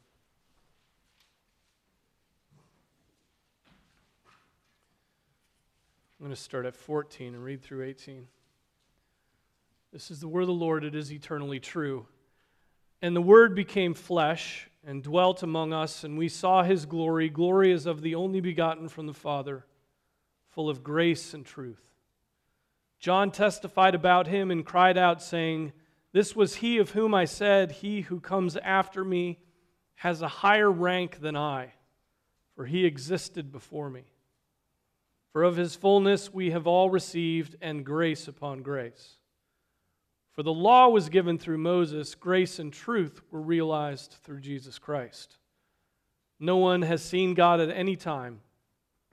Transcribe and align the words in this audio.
I'm 6.19 6.25
going 6.25 6.35
to 6.35 6.41
start 6.41 6.65
at 6.65 6.75
14 6.75 7.35
and 7.35 7.43
read 7.43 7.61
through 7.61 7.83
18. 7.83 8.27
This 9.93 10.09
is 10.09 10.19
the 10.19 10.27
word 10.27 10.41
of 10.41 10.47
the 10.47 10.53
Lord, 10.53 10.83
it 10.83 10.95
is 10.95 11.11
eternally 11.11 11.59
true. 11.59 12.07
And 13.03 13.15
the 13.15 13.21
Word 13.21 13.53
became 13.53 13.93
flesh 13.93 14.67
and 14.83 15.03
dwelt 15.03 15.43
among 15.43 15.73
us, 15.73 16.03
and 16.03 16.17
we 16.17 16.27
saw 16.29 16.63
his 16.63 16.87
glory. 16.87 17.29
Glory 17.29 17.71
as 17.71 17.85
of 17.85 18.01
the 18.01 18.15
only 18.15 18.41
begotten 18.41 18.89
from 18.89 19.05
the 19.05 19.13
Father, 19.13 19.65
full 20.47 20.69
of 20.69 20.83
grace 20.83 21.35
and 21.35 21.45
truth. 21.45 21.83
John 22.99 23.29
testified 23.29 23.93
about 23.93 24.25
him 24.25 24.49
and 24.49 24.65
cried 24.65 24.97
out, 24.97 25.21
saying, 25.21 25.71
This 26.13 26.35
was 26.35 26.55
he 26.55 26.79
of 26.79 26.91
whom 26.91 27.13
I 27.13 27.25
said, 27.25 27.71
He 27.71 28.01
who 28.01 28.19
comes 28.19 28.57
after 28.57 29.05
me 29.05 29.37
has 29.95 30.23
a 30.23 30.27
higher 30.27 30.71
rank 30.71 31.19
than 31.19 31.35
I, 31.35 31.73
for 32.55 32.65
he 32.65 32.85
existed 32.85 33.51
before 33.51 33.91
me. 33.91 34.05
For 35.31 35.43
of 35.43 35.57
his 35.57 35.75
fullness 35.75 36.33
we 36.33 36.51
have 36.51 36.67
all 36.67 36.89
received, 36.89 37.55
and 37.61 37.85
grace 37.85 38.27
upon 38.27 38.61
grace. 38.61 39.17
For 40.31 40.43
the 40.43 40.53
law 40.53 40.89
was 40.89 41.09
given 41.09 41.37
through 41.37 41.57
Moses, 41.57 42.15
grace 42.15 42.59
and 42.59 42.71
truth 42.71 43.21
were 43.31 43.41
realized 43.41 44.17
through 44.23 44.41
Jesus 44.41 44.77
Christ. 44.77 45.37
No 46.39 46.57
one 46.57 46.83
has 46.83 47.03
seen 47.03 47.33
God 47.33 47.59
at 47.59 47.69
any 47.69 47.95
time. 47.95 48.41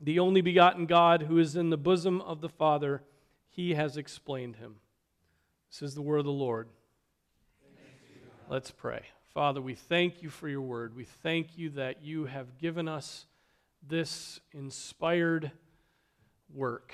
The 0.00 0.18
only 0.18 0.42
begotten 0.42 0.84
God 0.84 1.22
who 1.22 1.38
is 1.38 1.56
in 1.56 1.70
the 1.70 1.78
bosom 1.78 2.20
of 2.20 2.42
the 2.42 2.48
Father, 2.48 3.02
he 3.48 3.74
has 3.74 3.96
explained 3.96 4.56
him. 4.56 4.76
This 5.70 5.80
is 5.80 5.94
the 5.94 6.02
word 6.02 6.18
of 6.18 6.26
the 6.26 6.30
Lord. 6.30 6.68
Let's 8.50 8.70
pray. 8.70 9.02
Father, 9.32 9.62
we 9.62 9.74
thank 9.74 10.22
you 10.22 10.28
for 10.28 10.48
your 10.48 10.60
word. 10.60 10.94
We 10.94 11.04
thank 11.04 11.56
you 11.56 11.70
that 11.70 12.04
you 12.04 12.26
have 12.26 12.58
given 12.58 12.86
us 12.86 13.26
this 13.82 14.40
inspired 14.52 15.50
work, 16.52 16.92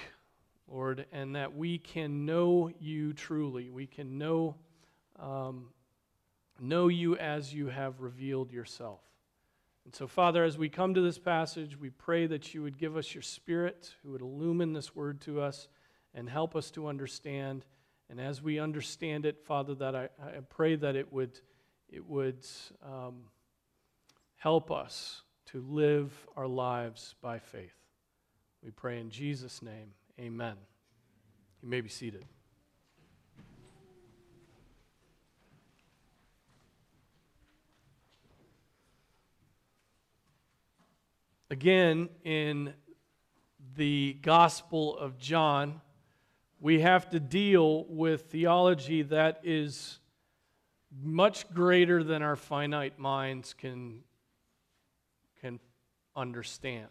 Lord, 0.68 1.06
and 1.12 1.36
that 1.36 1.54
we 1.54 1.78
can 1.78 2.26
know 2.26 2.70
you 2.78 3.12
truly. 3.12 3.70
We 3.70 3.86
can 3.86 4.18
know, 4.18 4.56
um, 5.18 5.70
know 6.60 6.88
you 6.88 7.16
as 7.16 7.52
you 7.52 7.68
have 7.68 8.00
revealed 8.00 8.52
yourself. 8.52 9.00
And 9.84 9.94
so, 9.94 10.06
Father, 10.06 10.44
as 10.44 10.58
we 10.58 10.68
come 10.68 10.94
to 10.94 11.00
this 11.00 11.18
passage, 11.18 11.78
we 11.78 11.90
pray 11.90 12.26
that 12.26 12.54
you 12.54 12.62
would 12.62 12.78
give 12.78 12.96
us 12.96 13.14
your 13.14 13.22
Spirit, 13.22 13.94
who 14.02 14.12
would 14.12 14.20
illumine 14.20 14.72
this 14.72 14.94
word 14.94 15.20
to 15.22 15.40
us 15.40 15.68
and 16.14 16.28
help 16.28 16.54
us 16.54 16.70
to 16.72 16.86
understand. 16.86 17.64
And 18.08 18.20
as 18.20 18.42
we 18.42 18.58
understand 18.58 19.24
it, 19.24 19.44
Father, 19.44 19.74
that 19.76 19.96
I, 19.96 20.08
I 20.22 20.40
pray 20.48 20.76
that 20.76 20.96
it 20.96 21.12
would, 21.12 21.40
it 21.88 22.06
would 22.06 22.46
um, 22.84 23.22
help 24.36 24.70
us 24.70 25.22
to 25.46 25.60
live 25.60 26.12
our 26.36 26.46
lives 26.46 27.14
by 27.20 27.38
faith. 27.38 27.79
We 28.62 28.70
pray 28.70 29.00
in 29.00 29.10
Jesus' 29.10 29.62
name. 29.62 29.92
Amen. 30.18 30.56
You 31.62 31.68
may 31.68 31.80
be 31.80 31.88
seated. 31.88 32.24
Again, 41.50 42.08
in 42.22 42.74
the 43.74 44.16
Gospel 44.22 44.96
of 44.96 45.18
John, 45.18 45.80
we 46.60 46.80
have 46.80 47.10
to 47.10 47.18
deal 47.18 47.86
with 47.86 48.26
theology 48.30 49.02
that 49.02 49.40
is 49.42 49.98
much 51.02 51.52
greater 51.52 52.04
than 52.04 52.22
our 52.22 52.36
finite 52.36 52.98
minds 52.98 53.54
can, 53.54 54.02
can 55.40 55.58
understand. 56.14 56.88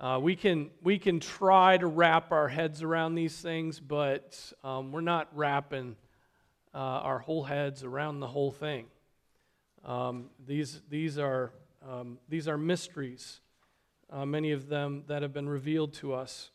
Uh, 0.00 0.18
we, 0.20 0.34
can, 0.34 0.70
we 0.82 0.98
can 0.98 1.20
try 1.20 1.76
to 1.78 1.86
wrap 1.86 2.32
our 2.32 2.48
heads 2.48 2.82
around 2.82 3.14
these 3.14 3.36
things, 3.40 3.78
but 3.78 4.52
um, 4.64 4.90
we're 4.90 5.00
not 5.00 5.28
wrapping 5.32 5.94
uh, 6.74 6.78
our 6.78 7.20
whole 7.20 7.44
heads 7.44 7.84
around 7.84 8.18
the 8.18 8.26
whole 8.26 8.50
thing. 8.50 8.86
Um, 9.84 10.30
these, 10.44 10.82
these, 10.90 11.16
are, 11.16 11.52
um, 11.88 12.18
these 12.28 12.48
are 12.48 12.58
mysteries, 12.58 13.40
uh, 14.10 14.26
many 14.26 14.50
of 14.50 14.68
them 14.68 15.04
that 15.06 15.22
have 15.22 15.32
been 15.32 15.48
revealed 15.48 15.92
to 15.94 16.12
us. 16.12 16.50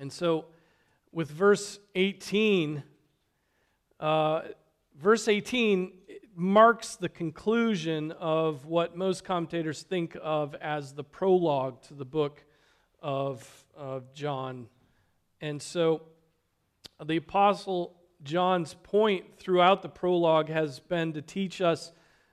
And 0.00 0.12
so, 0.12 0.46
with 1.12 1.30
verse 1.30 1.78
18, 1.94 2.82
uh, 4.00 4.40
verse 5.00 5.28
18 5.28 5.92
marks 6.34 6.96
the 6.96 7.08
conclusion 7.08 8.12
of 8.12 8.66
what 8.66 8.96
most 8.96 9.24
commentators 9.24 9.82
think 9.82 10.16
of 10.20 10.56
as 10.56 10.92
the 10.92 11.04
prologue 11.04 11.80
to 11.82 11.94
the 11.94 12.04
book 12.04 12.44
of, 13.02 13.64
of 13.76 14.12
John. 14.14 14.68
And 15.40 15.60
so 15.60 16.02
the 17.04 17.16
Apostle 17.16 17.94
John's 18.22 18.74
point 18.74 19.38
throughout 19.38 19.82
the 19.82 19.88
prologue 19.88 20.48
has 20.48 20.80
been 20.80 21.12
to 21.12 21.22
teach 21.22 21.60
us 21.60 21.92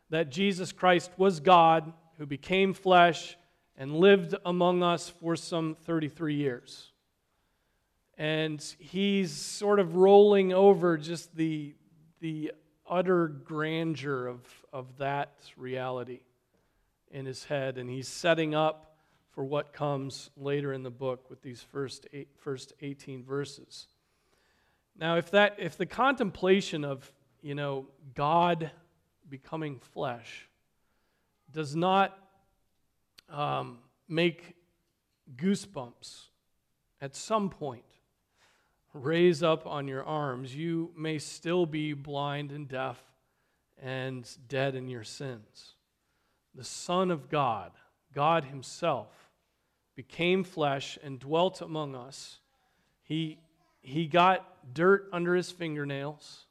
that 0.09 0.29
Jesus 0.29 0.71
Christ 0.71 1.11
was 1.17 1.39
God 1.39 1.93
who 2.17 2.25
became 2.25 2.73
flesh 2.73 3.37
and 3.77 3.95
lived 3.95 4.35
among 4.45 4.83
us 4.83 5.09
for 5.09 5.35
some 5.35 5.75
33 5.83 6.35
years. 6.35 6.91
And 8.17 8.61
he's 8.79 9.31
sort 9.31 9.79
of 9.79 9.95
rolling 9.95 10.53
over 10.53 10.97
just 10.97 11.35
the, 11.35 11.75
the 12.21 12.53
utter 12.89 13.27
grandeur 13.27 14.27
of, 14.27 14.41
of 14.71 14.97
that 14.97 15.33
reality 15.57 16.21
in 17.11 17.25
his 17.25 17.43
head. 17.43 17.77
And 17.77 17.89
he's 17.89 18.07
setting 18.07 18.55
up 18.55 18.94
for 19.35 19.43
what 19.43 19.73
comes 19.73 20.29
later 20.37 20.71
in 20.71 20.81
the 20.81 20.89
book 20.89 21.29
with 21.29 21.41
these 21.41 21.61
first, 21.61 22.07
eight, 22.13 22.29
first 22.37 22.71
18 22.81 23.23
verses. 23.23 23.87
Now, 24.97 25.17
if, 25.17 25.29
that, 25.31 25.57
if 25.59 25.77
the 25.77 25.85
contemplation 25.85 26.85
of, 26.85 27.11
you 27.41 27.53
know, 27.53 27.87
God 28.15 28.71
becoming 29.29 29.79
flesh 29.79 30.47
does 31.51 31.75
not 31.75 32.17
um, 33.29 33.79
make 34.07 34.55
goosebumps 35.35 36.27
at 37.01 37.13
some 37.13 37.49
point 37.49 37.83
raise 38.93 39.43
up 39.43 39.67
on 39.67 39.89
your 39.89 40.05
arms, 40.05 40.55
you 40.55 40.91
may 40.95 41.19
still 41.19 41.65
be 41.65 41.91
blind 41.91 42.53
and 42.53 42.69
deaf 42.69 43.03
and 43.81 44.29
dead 44.47 44.75
in 44.75 44.87
your 44.87 45.03
sins. 45.03 45.73
The 46.53 46.63
Son 46.63 47.11
of 47.11 47.29
God, 47.29 47.71
God 48.13 48.45
Himself, 48.45 49.24
became 49.95 50.43
flesh 50.43 50.97
and 51.03 51.19
dwelt 51.19 51.61
among 51.61 51.95
us. 51.95 52.39
He, 53.03 53.39
he 53.81 54.07
got 54.07 54.73
dirt 54.73 55.07
under 55.13 55.35
his 55.35 55.51
fingernails, 55.51 56.45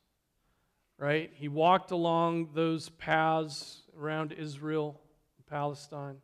right? 0.98 1.30
He 1.34 1.48
walked 1.48 1.90
along 1.90 2.50
those 2.54 2.88
paths 2.90 3.82
around 3.98 4.32
Israel, 4.32 5.00
Palestine, 5.48 6.16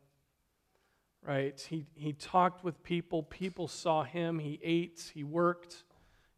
right? 1.25 1.59
He, 1.69 1.85
he 1.95 2.13
talked 2.13 2.63
with 2.63 2.81
people. 2.81 3.23
People 3.23 3.67
saw 3.67 4.03
him. 4.03 4.39
He 4.39 4.59
ate. 4.63 5.11
He 5.13 5.23
worked. 5.23 5.83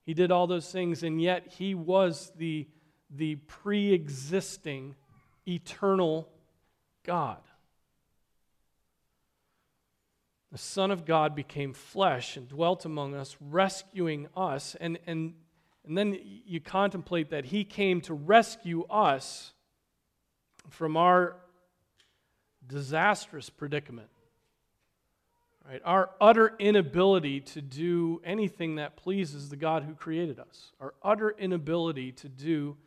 He 0.05 0.13
did 0.13 0.31
all 0.31 0.47
those 0.47 0.69
things, 0.69 1.03
and 1.03 1.21
yet 1.21 1.47
he 1.47 1.75
was 1.75 2.31
the, 2.37 2.67
the 3.09 3.35
pre 3.35 3.93
existing, 3.93 4.95
eternal 5.47 6.27
God 7.05 7.39
the 10.53 10.59
Son 10.59 10.91
of 10.91 11.03
God 11.03 11.35
became 11.35 11.73
flesh 11.73 12.37
and 12.37 12.47
dwelt 12.47 12.85
among 12.85 13.15
us, 13.15 13.35
rescuing 13.41 14.27
us. 14.37 14.77
And, 14.79 14.99
and, 15.07 15.33
and 15.83 15.97
then 15.97 16.15
you 16.45 16.61
contemplate 16.61 17.31
that 17.31 17.45
He 17.45 17.63
came 17.63 18.01
to 18.01 18.13
rescue 18.13 18.85
us 18.87 19.51
from 20.69 20.95
our 20.95 21.37
disastrous 22.67 23.49
predicament. 23.49 24.09
Right? 25.67 25.81
Our 25.83 26.11
utter 26.21 26.53
inability 26.59 27.39
to 27.39 27.61
do 27.63 28.21
anything 28.23 28.75
that 28.75 28.95
pleases 28.95 29.49
the 29.49 29.55
God 29.55 29.81
who 29.81 29.95
created 29.95 30.37
us. 30.37 30.71
Our 30.79 30.93
utter 31.01 31.31
inability 31.31 32.11
to 32.11 32.29
do 32.29 32.77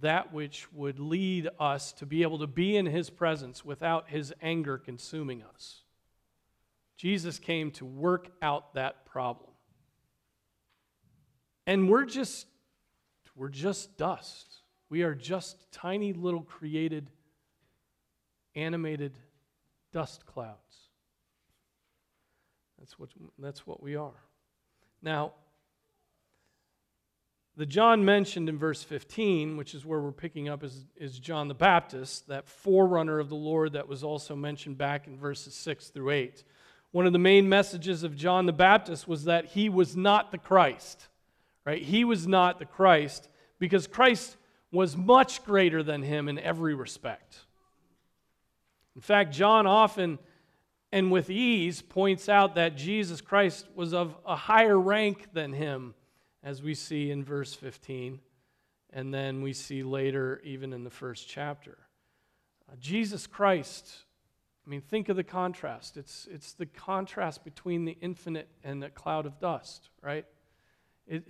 that 0.00 0.32
which 0.32 0.72
would 0.72 0.98
lead 0.98 1.50
us 1.60 1.92
to 1.92 2.06
be 2.06 2.22
able 2.22 2.38
to 2.38 2.46
be 2.46 2.74
in 2.74 2.86
His 2.86 3.10
presence 3.10 3.66
without 3.66 4.08
His 4.08 4.32
anger 4.40 4.78
consuming 4.78 5.42
us. 5.42 5.81
Jesus 7.02 7.40
came 7.40 7.72
to 7.72 7.84
work 7.84 8.28
out 8.40 8.74
that 8.74 9.04
problem. 9.04 9.50
And 11.66 11.88
we're 11.88 12.04
just 12.04 12.46
we're 13.34 13.48
just 13.48 13.96
dust. 13.96 14.46
We 14.88 15.02
are 15.02 15.12
just 15.12 15.72
tiny 15.72 16.12
little 16.12 16.42
created 16.42 17.10
animated 18.54 19.18
dust 19.92 20.26
clouds. 20.26 20.90
That's 22.78 22.96
what 23.00 23.08
that's 23.36 23.66
what 23.66 23.82
we 23.82 23.96
are. 23.96 24.22
Now, 25.02 25.32
the 27.56 27.66
John 27.66 28.04
mentioned 28.04 28.48
in 28.48 28.58
verse 28.58 28.84
15, 28.84 29.56
which 29.56 29.74
is 29.74 29.84
where 29.84 29.98
we're 29.98 30.12
picking 30.12 30.48
up, 30.48 30.62
is, 30.62 30.84
is 30.96 31.18
John 31.18 31.48
the 31.48 31.54
Baptist, 31.54 32.28
that 32.28 32.46
forerunner 32.46 33.18
of 33.18 33.28
the 33.28 33.34
Lord 33.34 33.72
that 33.72 33.88
was 33.88 34.04
also 34.04 34.36
mentioned 34.36 34.78
back 34.78 35.08
in 35.08 35.18
verses 35.18 35.52
6 35.54 35.88
through 35.88 36.10
8. 36.10 36.44
One 36.92 37.06
of 37.06 37.12
the 37.12 37.18
main 37.18 37.48
messages 37.48 38.02
of 38.02 38.16
John 38.16 38.46
the 38.46 38.52
Baptist 38.52 39.08
was 39.08 39.24
that 39.24 39.46
he 39.46 39.68
was 39.68 39.96
not 39.96 40.30
the 40.30 40.38
Christ, 40.38 41.08
right? 41.64 41.82
He 41.82 42.04
was 42.04 42.26
not 42.26 42.58
the 42.58 42.66
Christ 42.66 43.28
because 43.58 43.86
Christ 43.86 44.36
was 44.70 44.96
much 44.96 45.44
greater 45.44 45.82
than 45.82 46.02
him 46.02 46.28
in 46.28 46.38
every 46.38 46.74
respect. 46.74 47.38
In 48.94 49.00
fact, 49.00 49.32
John 49.32 49.66
often 49.66 50.18
and 50.92 51.10
with 51.10 51.30
ease 51.30 51.80
points 51.80 52.28
out 52.28 52.54
that 52.56 52.76
Jesus 52.76 53.22
Christ 53.22 53.66
was 53.74 53.94
of 53.94 54.14
a 54.26 54.36
higher 54.36 54.78
rank 54.78 55.28
than 55.32 55.54
him 55.54 55.94
as 56.42 56.62
we 56.62 56.74
see 56.74 57.10
in 57.10 57.24
verse 57.24 57.54
15, 57.54 58.20
and 58.92 59.14
then 59.14 59.40
we 59.40 59.54
see 59.54 59.82
later, 59.82 60.40
even 60.44 60.72
in 60.72 60.84
the 60.84 60.90
first 60.90 61.26
chapter. 61.26 61.78
Uh, 62.70 62.74
Jesus 62.78 63.26
Christ, 63.26 63.90
I 64.64 64.70
mean, 64.70 64.80
think 64.80 65.08
of 65.08 65.16
the 65.16 65.24
contrast. 65.24 65.96
It's, 65.96 66.28
it's 66.30 66.52
the 66.52 66.66
contrast 66.66 67.44
between 67.44 67.84
the 67.84 67.96
infinite 68.00 68.48
and 68.62 68.82
a 68.84 68.90
cloud 68.90 69.26
of 69.26 69.40
dust, 69.40 69.88
right? 70.00 70.24
It, 71.06 71.24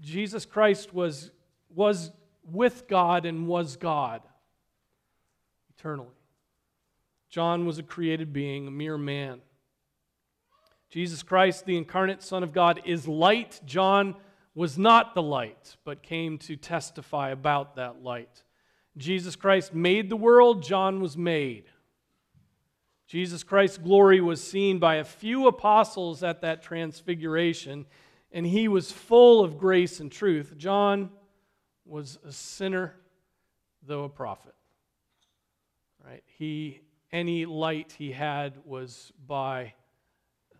Jesus 0.00 0.46
Christ 0.46 0.94
was, 0.94 1.30
was 1.74 2.12
with 2.44 2.86
God 2.86 3.26
and 3.26 3.48
was 3.48 3.76
God 3.76 4.22
eternally. 5.76 6.10
John 7.28 7.66
was 7.66 7.78
a 7.78 7.82
created 7.82 8.32
being, 8.32 8.68
a 8.68 8.70
mere 8.70 8.96
man. 8.96 9.40
Jesus 10.90 11.22
Christ, 11.22 11.66
the 11.66 11.76
incarnate 11.76 12.22
Son 12.22 12.42
of 12.42 12.52
God, 12.52 12.80
is 12.84 13.08
light. 13.08 13.60
John 13.66 14.14
was 14.54 14.78
not 14.78 15.14
the 15.14 15.22
light, 15.22 15.76
but 15.84 16.02
came 16.02 16.38
to 16.38 16.56
testify 16.56 17.30
about 17.30 17.76
that 17.76 18.02
light. 18.02 18.44
Jesus 18.96 19.36
Christ 19.36 19.74
made 19.74 20.08
the 20.08 20.16
world, 20.16 20.62
John 20.62 21.00
was 21.00 21.16
made. 21.16 21.64
Jesus 23.06 23.44
Christ's 23.44 23.78
glory 23.78 24.20
was 24.20 24.42
seen 24.42 24.78
by 24.78 24.96
a 24.96 25.04
few 25.04 25.46
apostles 25.46 26.22
at 26.22 26.40
that 26.40 26.62
transfiguration, 26.62 27.86
and 28.32 28.46
he 28.46 28.66
was 28.66 28.90
full 28.90 29.44
of 29.44 29.58
grace 29.58 30.00
and 30.00 30.10
truth. 30.10 30.54
John 30.56 31.10
was 31.84 32.18
a 32.26 32.32
sinner, 32.32 32.94
though 33.82 34.04
a 34.04 34.08
prophet. 34.08 34.54
Right? 36.04 36.24
He 36.26 36.80
any 37.12 37.46
light 37.46 37.94
he 37.96 38.10
had 38.10 38.54
was 38.64 39.12
by 39.26 39.72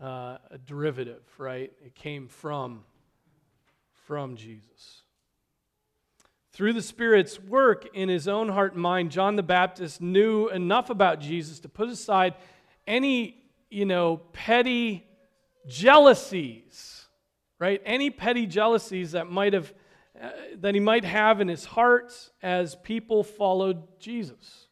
uh, 0.00 0.38
a 0.50 0.58
derivative, 0.64 1.25
right? 1.38 1.72
It 1.84 1.94
came 1.94 2.28
from 2.28 2.84
from 4.06 4.37
Jesus. 4.37 5.02
Through 6.56 6.73
the 6.73 6.81
Spirit's 6.81 7.38
work 7.38 7.87
in 7.93 8.08
his 8.08 8.26
own 8.26 8.49
heart 8.49 8.73
and 8.73 8.81
mind, 8.81 9.11
John 9.11 9.37
the 9.37 9.43
Baptist 9.43 10.00
knew 10.00 10.49
enough 10.49 10.88
about 10.88 11.20
Jesus 11.20 11.61
to 11.61 11.69
put 11.69 11.91
aside 11.91 12.32
any, 12.87 13.44
you 13.69 13.85
know, 13.85 14.23
petty 14.32 15.06
jealousies, 15.67 17.08
right? 17.58 17.82
Any 17.85 18.08
petty 18.08 18.47
jealousies 18.47 19.12
that 19.12 19.31
might 19.31 19.53
have 19.53 19.75
uh, 20.19 20.31
that 20.55 20.73
he 20.73 20.81
might 20.81 21.05
have 21.05 21.43
in 21.43 21.49
his 21.49 21.67
heart 21.67 22.14
as 22.43 22.75
people 22.76 23.23
followed 23.23 24.00
Jesus. 24.00 24.69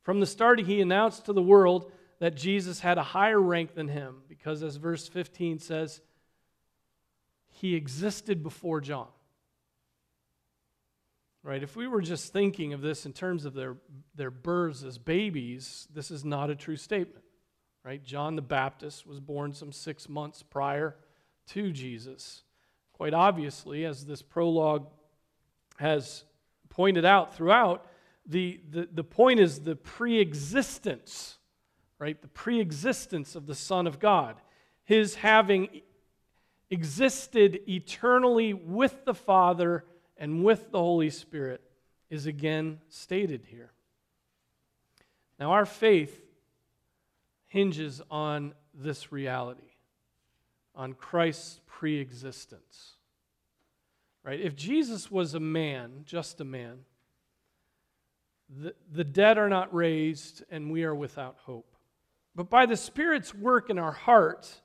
From 0.00 0.18
the 0.18 0.24
start, 0.24 0.60
he 0.60 0.80
announced 0.80 1.26
to 1.26 1.34
the 1.34 1.42
world 1.42 1.92
that 2.20 2.36
Jesus 2.36 2.80
had 2.80 2.96
a 2.96 3.02
higher 3.02 3.38
rank 3.38 3.74
than 3.74 3.88
him 3.88 4.22
because, 4.30 4.62
as 4.62 4.76
verse 4.76 5.08
15 5.08 5.58
says, 5.58 6.00
he 7.50 7.74
existed 7.74 8.42
before 8.42 8.80
John. 8.80 9.08
Right? 11.44 11.62
If 11.62 11.76
we 11.76 11.86
were 11.86 12.00
just 12.00 12.32
thinking 12.32 12.72
of 12.72 12.80
this 12.80 13.04
in 13.04 13.12
terms 13.12 13.44
of 13.44 13.52
their, 13.52 13.76
their 14.14 14.30
births 14.30 14.82
as 14.82 14.96
babies, 14.96 15.86
this 15.92 16.10
is 16.10 16.24
not 16.24 16.48
a 16.48 16.56
true 16.56 16.76
statement. 16.76 17.22
Right? 17.84 18.02
John 18.02 18.34
the 18.34 18.42
Baptist 18.42 19.06
was 19.06 19.20
born 19.20 19.52
some 19.52 19.70
six 19.70 20.08
months 20.08 20.42
prior 20.42 20.96
to 21.48 21.70
Jesus. 21.70 22.44
Quite 22.94 23.12
obviously, 23.12 23.84
as 23.84 24.06
this 24.06 24.22
prologue 24.22 24.86
has 25.78 26.24
pointed 26.70 27.04
out 27.04 27.34
throughout, 27.36 27.86
the, 28.24 28.58
the, 28.70 28.88
the 28.90 29.04
point 29.04 29.38
is 29.38 29.60
the 29.60 29.76
pre 29.76 30.20
existence, 30.20 31.36
right? 31.98 32.20
The 32.22 32.28
pre 32.28 32.58
existence 32.58 33.36
of 33.36 33.46
the 33.46 33.54
Son 33.54 33.86
of 33.86 33.98
God. 33.98 34.36
His 34.84 35.16
having 35.16 35.82
existed 36.70 37.60
eternally 37.68 38.54
with 38.54 39.04
the 39.04 39.12
Father 39.12 39.84
and 40.16 40.44
with 40.44 40.70
the 40.70 40.78
Holy 40.78 41.10
Spirit 41.10 41.60
is 42.10 42.26
again 42.26 42.80
stated 42.88 43.44
here. 43.48 43.72
Now, 45.38 45.52
our 45.52 45.66
faith 45.66 46.24
hinges 47.46 48.00
on 48.10 48.54
this 48.72 49.12
reality, 49.12 49.72
on 50.74 50.92
Christ's 50.92 51.60
pre 51.66 51.98
existence. 51.98 52.92
Right? 54.22 54.40
If 54.40 54.56
Jesus 54.56 55.10
was 55.10 55.34
a 55.34 55.40
man, 55.40 56.02
just 56.04 56.40
a 56.40 56.44
man, 56.44 56.78
the, 58.48 58.74
the 58.90 59.04
dead 59.04 59.38
are 59.38 59.48
not 59.48 59.74
raised 59.74 60.44
and 60.50 60.70
we 60.70 60.84
are 60.84 60.94
without 60.94 61.36
hope. 61.40 61.74
But 62.34 62.50
by 62.50 62.66
the 62.66 62.76
Spirit's 62.76 63.34
work 63.34 63.70
in 63.70 63.78
our 63.78 63.92
hearts, 63.92 64.60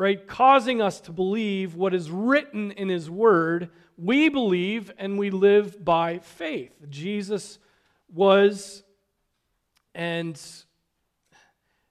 right, 0.00 0.26
causing 0.26 0.80
us 0.80 0.98
to 0.98 1.12
believe 1.12 1.74
what 1.74 1.92
is 1.92 2.10
written 2.10 2.70
in 2.70 2.88
His 2.88 3.10
Word, 3.10 3.68
we 3.98 4.30
believe 4.30 4.90
and 4.96 5.18
we 5.18 5.28
live 5.28 5.84
by 5.84 6.20
faith. 6.20 6.72
Jesus 6.88 7.58
was 8.10 8.82
and 9.94 10.40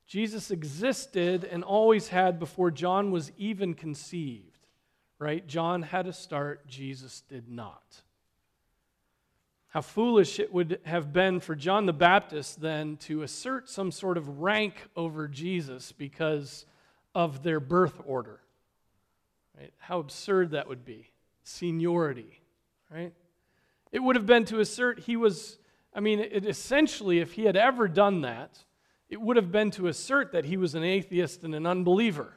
Jesus 0.08 0.50
existed 0.50 1.44
and 1.44 1.64
always 1.64 2.08
had 2.08 2.40
before 2.40 2.72
John 2.72 3.12
was 3.12 3.32
even 3.38 3.75
conceived, 3.75 4.66
right? 5.20 5.46
John 5.46 5.84
had 5.84 6.08
a 6.08 6.13
start, 6.13 6.66
Jesus 6.66 7.22
did 7.30 7.48
not. 7.48 8.01
How 9.68 9.82
foolish 9.82 10.39
it 10.39 10.51
would 10.51 10.80
have 10.84 11.13
been 11.13 11.39
for 11.39 11.54
John 11.54 11.86
the 11.86 11.94
Baptist 11.94 12.60
then 12.60 12.98
to 13.01 13.22
assert 13.22 13.70
some 13.70 13.92
sort 13.92 14.18
of 14.18 14.39
rank 14.39 14.88
over 14.96 15.28
Jesus 15.28 15.92
because 15.92 16.66
of 17.20 17.44
their 17.44 17.60
birth 17.60 18.00
order. 18.06 18.40
Right? 19.58 19.74
How 19.78 20.00
absurd 20.00 20.52
that 20.52 20.70
would 20.70 20.86
be. 20.86 21.12
Seniority, 21.44 22.40
right? 22.90 23.12
It 23.92 24.00
would 24.00 24.16
have 24.16 24.26
been 24.26 24.46
to 24.46 24.62
assert 24.62 25.00
he 25.00 25.18
was, 25.18 25.60
I 25.94 26.00
mean, 26.00 26.20
it, 26.20 26.46
essentially, 26.46 27.20
if 27.20 27.34
he 27.34 27.44
had 27.44 27.58
ever 27.58 27.90
done 27.90 28.22
that, 28.22 28.58
it 29.10 29.20
would 29.20 29.36
have 29.36 29.52
been 29.52 29.70
to 29.72 29.88
assert 29.88 30.32
that 30.32 30.46
he 30.46 30.56
was 30.56 30.76
an 30.76 30.84
atheist 30.84 31.44
and 31.44 31.54
an 31.54 31.66
unbeliever, 31.66 32.34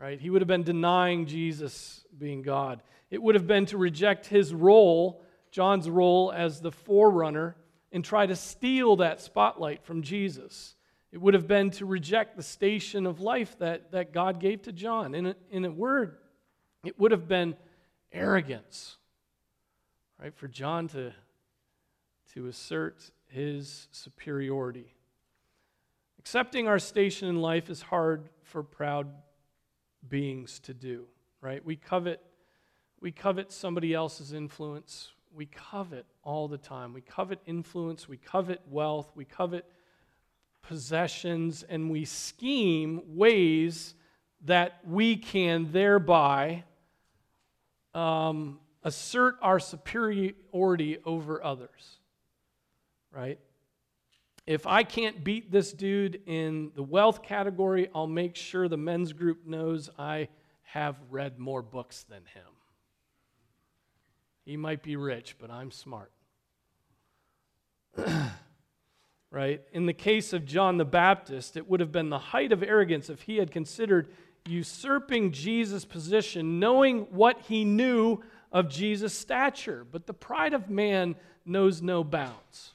right? 0.00 0.18
He 0.18 0.30
would 0.30 0.40
have 0.40 0.48
been 0.48 0.64
denying 0.64 1.26
Jesus 1.26 2.04
being 2.18 2.42
God. 2.42 2.82
It 3.10 3.22
would 3.22 3.36
have 3.36 3.46
been 3.46 3.66
to 3.66 3.78
reject 3.78 4.26
his 4.26 4.52
role, 4.52 5.22
John's 5.52 5.88
role 5.88 6.32
as 6.32 6.60
the 6.60 6.72
forerunner, 6.72 7.54
and 7.92 8.04
try 8.04 8.26
to 8.26 8.34
steal 8.34 8.96
that 8.96 9.20
spotlight 9.20 9.84
from 9.84 10.02
Jesus. 10.02 10.75
It 11.16 11.22
would 11.22 11.32
have 11.32 11.48
been 11.48 11.70
to 11.70 11.86
reject 11.86 12.36
the 12.36 12.42
station 12.42 13.06
of 13.06 13.20
life 13.20 13.58
that, 13.60 13.92
that 13.92 14.12
God 14.12 14.38
gave 14.38 14.60
to 14.64 14.70
John. 14.70 15.14
In 15.14 15.28
a, 15.28 15.36
in 15.50 15.64
a 15.64 15.70
word, 15.70 16.18
it 16.84 17.00
would 17.00 17.10
have 17.10 17.26
been 17.26 17.56
arrogance, 18.12 18.98
right? 20.20 20.34
For 20.36 20.46
John 20.46 20.88
to, 20.88 21.14
to 22.34 22.48
assert 22.48 23.12
his 23.28 23.88
superiority. 23.92 24.92
Accepting 26.18 26.68
our 26.68 26.78
station 26.78 27.28
in 27.28 27.40
life 27.40 27.70
is 27.70 27.80
hard 27.80 28.28
for 28.42 28.62
proud 28.62 29.06
beings 30.06 30.58
to 30.64 30.74
do, 30.74 31.06
right? 31.40 31.64
We 31.64 31.76
covet, 31.76 32.20
we 33.00 33.10
covet 33.10 33.52
somebody 33.52 33.94
else's 33.94 34.34
influence. 34.34 35.12
We 35.34 35.46
covet 35.46 36.04
all 36.22 36.46
the 36.46 36.58
time. 36.58 36.92
We 36.92 37.00
covet 37.00 37.38
influence. 37.46 38.06
We 38.06 38.18
covet 38.18 38.60
wealth. 38.68 39.10
We 39.14 39.24
covet 39.24 39.64
possessions 40.68 41.62
and 41.62 41.90
we 41.90 42.04
scheme 42.04 43.02
ways 43.06 43.94
that 44.44 44.80
we 44.86 45.16
can 45.16 45.72
thereby 45.72 46.64
um, 47.94 48.58
assert 48.82 49.36
our 49.42 49.58
superiority 49.58 50.98
over 51.04 51.42
others. 51.42 51.98
Right? 53.12 53.38
if 54.46 54.66
I 54.66 54.84
can't 54.84 55.24
beat 55.24 55.50
this 55.50 55.72
dude 55.72 56.22
in 56.26 56.70
the 56.76 56.82
wealth 56.82 57.22
category, 57.22 57.90
I'll 57.94 58.06
make 58.06 58.36
sure 58.36 58.68
the 58.68 58.76
men's 58.76 59.12
group 59.12 59.44
knows 59.44 59.90
I 59.98 60.28
have 60.62 60.96
read 61.10 61.38
more 61.38 61.62
books 61.62 62.04
than 62.04 62.22
him. 62.32 62.44
He 64.44 64.56
might 64.56 64.82
be 64.82 64.94
rich, 64.94 65.36
but 65.40 65.50
I'm 65.50 65.72
smart. 65.72 66.12
right? 69.36 69.60
In 69.70 69.84
the 69.84 69.92
case 69.92 70.32
of 70.32 70.46
John 70.46 70.78
the 70.78 70.86
Baptist, 70.86 71.58
it 71.58 71.68
would 71.68 71.80
have 71.80 71.92
been 71.92 72.08
the 72.08 72.18
height 72.18 72.52
of 72.52 72.62
arrogance 72.62 73.10
if 73.10 73.20
he 73.20 73.36
had 73.36 73.50
considered 73.50 74.08
usurping 74.46 75.30
Jesus' 75.30 75.84
position, 75.84 76.58
knowing 76.58 77.00
what 77.10 77.42
he 77.42 77.62
knew 77.62 78.22
of 78.50 78.70
Jesus' 78.70 79.12
stature. 79.12 79.84
But 79.84 80.06
the 80.06 80.14
pride 80.14 80.54
of 80.54 80.70
man 80.70 81.16
knows 81.44 81.82
no 81.82 82.02
bounds 82.02 82.72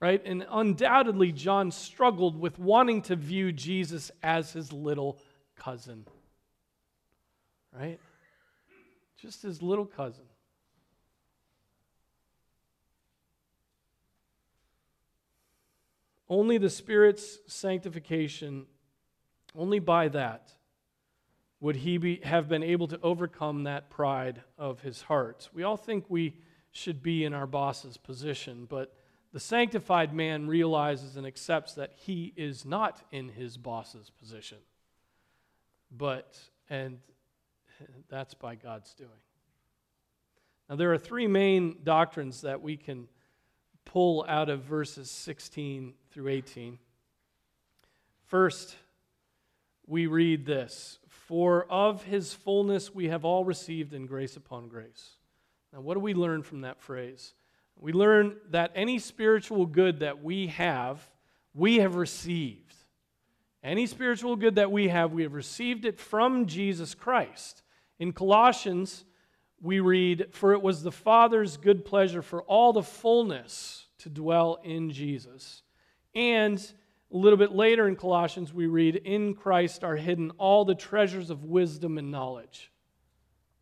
right? 0.00 0.22
And 0.24 0.46
undoubtedly, 0.50 1.30
John 1.30 1.70
struggled 1.70 2.40
with 2.40 2.58
wanting 2.58 3.02
to 3.02 3.16
view 3.16 3.52
Jesus 3.52 4.10
as 4.22 4.50
his 4.50 4.72
little 4.72 5.18
cousin, 5.56 6.06
right? 7.78 8.00
Just 9.20 9.42
his 9.42 9.60
little 9.60 9.84
cousin. 9.84 10.24
Only 16.30 16.58
the 16.58 16.70
Spirit's 16.70 17.40
sanctification, 17.48 18.66
only 19.56 19.80
by 19.80 20.08
that, 20.08 20.54
would 21.58 21.76
he 21.76 21.98
be, 21.98 22.20
have 22.22 22.48
been 22.48 22.62
able 22.62 22.86
to 22.86 23.00
overcome 23.02 23.64
that 23.64 23.90
pride 23.90 24.42
of 24.56 24.80
his 24.80 25.02
heart. 25.02 25.50
We 25.52 25.64
all 25.64 25.76
think 25.76 26.04
we 26.08 26.36
should 26.70 27.02
be 27.02 27.24
in 27.24 27.34
our 27.34 27.48
boss's 27.48 27.96
position, 27.96 28.66
but 28.70 28.94
the 29.32 29.40
sanctified 29.40 30.14
man 30.14 30.46
realizes 30.46 31.16
and 31.16 31.26
accepts 31.26 31.74
that 31.74 31.92
he 31.96 32.32
is 32.36 32.64
not 32.64 33.02
in 33.10 33.28
his 33.28 33.56
boss's 33.56 34.10
position. 34.10 34.58
But, 35.90 36.38
and 36.68 37.00
that's 38.08 38.34
by 38.34 38.54
God's 38.54 38.94
doing. 38.94 39.10
Now, 40.68 40.76
there 40.76 40.92
are 40.92 40.98
three 40.98 41.26
main 41.26 41.78
doctrines 41.82 42.42
that 42.42 42.62
we 42.62 42.76
can 42.76 43.08
pull 43.84 44.24
out 44.28 44.48
of 44.48 44.62
verses 44.62 45.10
16 45.10 45.94
through 46.10 46.28
18. 46.28 46.78
First, 48.26 48.76
we 49.86 50.06
read 50.06 50.46
this 50.46 50.98
For 51.08 51.64
of 51.70 52.04
his 52.04 52.32
fullness 52.32 52.94
we 52.94 53.08
have 53.08 53.24
all 53.24 53.44
received 53.44 53.92
in 53.92 54.06
grace 54.06 54.36
upon 54.36 54.68
grace. 54.68 55.16
Now, 55.72 55.80
what 55.80 55.94
do 55.94 56.00
we 56.00 56.14
learn 56.14 56.42
from 56.42 56.62
that 56.62 56.80
phrase? 56.80 57.34
we 57.80 57.92
learn 57.92 58.36
that 58.50 58.72
any 58.74 58.98
spiritual 58.98 59.64
good 59.66 60.00
that 60.00 60.22
we 60.22 60.48
have, 60.48 61.08
we 61.54 61.76
have 61.76 61.94
received. 61.94 62.74
Any 63.62 63.86
spiritual 63.86 64.36
good 64.36 64.56
that 64.56 64.70
we 64.70 64.88
have, 64.88 65.12
we 65.12 65.22
have 65.22 65.32
received 65.32 65.84
it 65.84 65.98
from 65.98 66.46
Jesus 66.46 66.94
Christ. 66.94 67.62
In 67.98 68.12
Colossians, 68.12 69.04
we 69.60 69.80
read, 69.80 70.28
For 70.32 70.52
it 70.52 70.62
was 70.62 70.82
the 70.82 70.92
Father's 70.92 71.56
good 71.56 71.84
pleasure 71.84 72.22
for 72.22 72.42
all 72.42 72.72
the 72.72 72.82
fullness 72.82 73.86
to 73.98 74.08
dwell 74.08 74.58
in 74.64 74.90
Jesus. 74.90 75.62
And 76.14 76.58
a 77.12 77.16
little 77.16 77.36
bit 77.36 77.52
later 77.52 77.88
in 77.88 77.96
Colossians, 77.96 78.54
we 78.54 78.66
read, 78.66 78.96
In 78.96 79.34
Christ 79.34 79.84
are 79.84 79.96
hidden 79.96 80.30
all 80.38 80.64
the 80.64 80.74
treasures 80.74 81.30
of 81.30 81.44
wisdom 81.44 81.98
and 81.98 82.10
knowledge. 82.10 82.70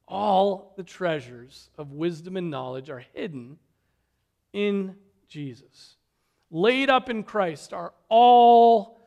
All 0.06 0.74
the 0.76 0.82
treasures 0.82 1.70
of 1.76 1.92
wisdom 1.92 2.36
and 2.36 2.50
knowledge 2.50 2.90
are 2.90 3.04
hidden 3.14 3.58
in 4.52 4.96
Jesus. 5.28 5.96
Laid 6.50 6.88
up 6.88 7.10
in 7.10 7.22
Christ 7.24 7.72
are 7.72 7.92
all, 8.08 8.98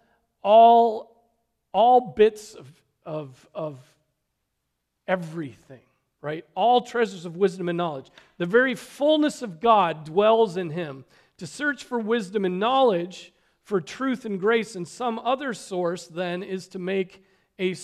all, 0.43 1.23
all 1.71 2.13
bits 2.13 2.53
of, 2.53 2.71
of, 3.03 3.49
of 3.53 3.79
everything, 5.07 5.81
right? 6.21 6.45
All 6.55 6.81
treasures 6.81 7.25
of 7.25 7.37
wisdom 7.37 7.69
and 7.69 7.77
knowledge. 7.77 8.11
The 8.37 8.45
very 8.45 8.75
fullness 8.75 9.41
of 9.41 9.59
God 9.59 10.05
dwells 10.05 10.57
in 10.57 10.69
him. 10.69 11.05
To 11.37 11.47
search 11.47 11.83
for 11.83 11.99
wisdom 11.99 12.45
and 12.45 12.59
knowledge, 12.59 13.33
for 13.63 13.81
truth 13.81 14.25
and 14.25 14.39
grace 14.39 14.75
in 14.75 14.85
some 14.85 15.19
other 15.19 15.53
source, 15.53 16.07
then, 16.07 16.43
is 16.43 16.67
to 16.69 16.79
make 16.79 17.23
a, 17.57 17.75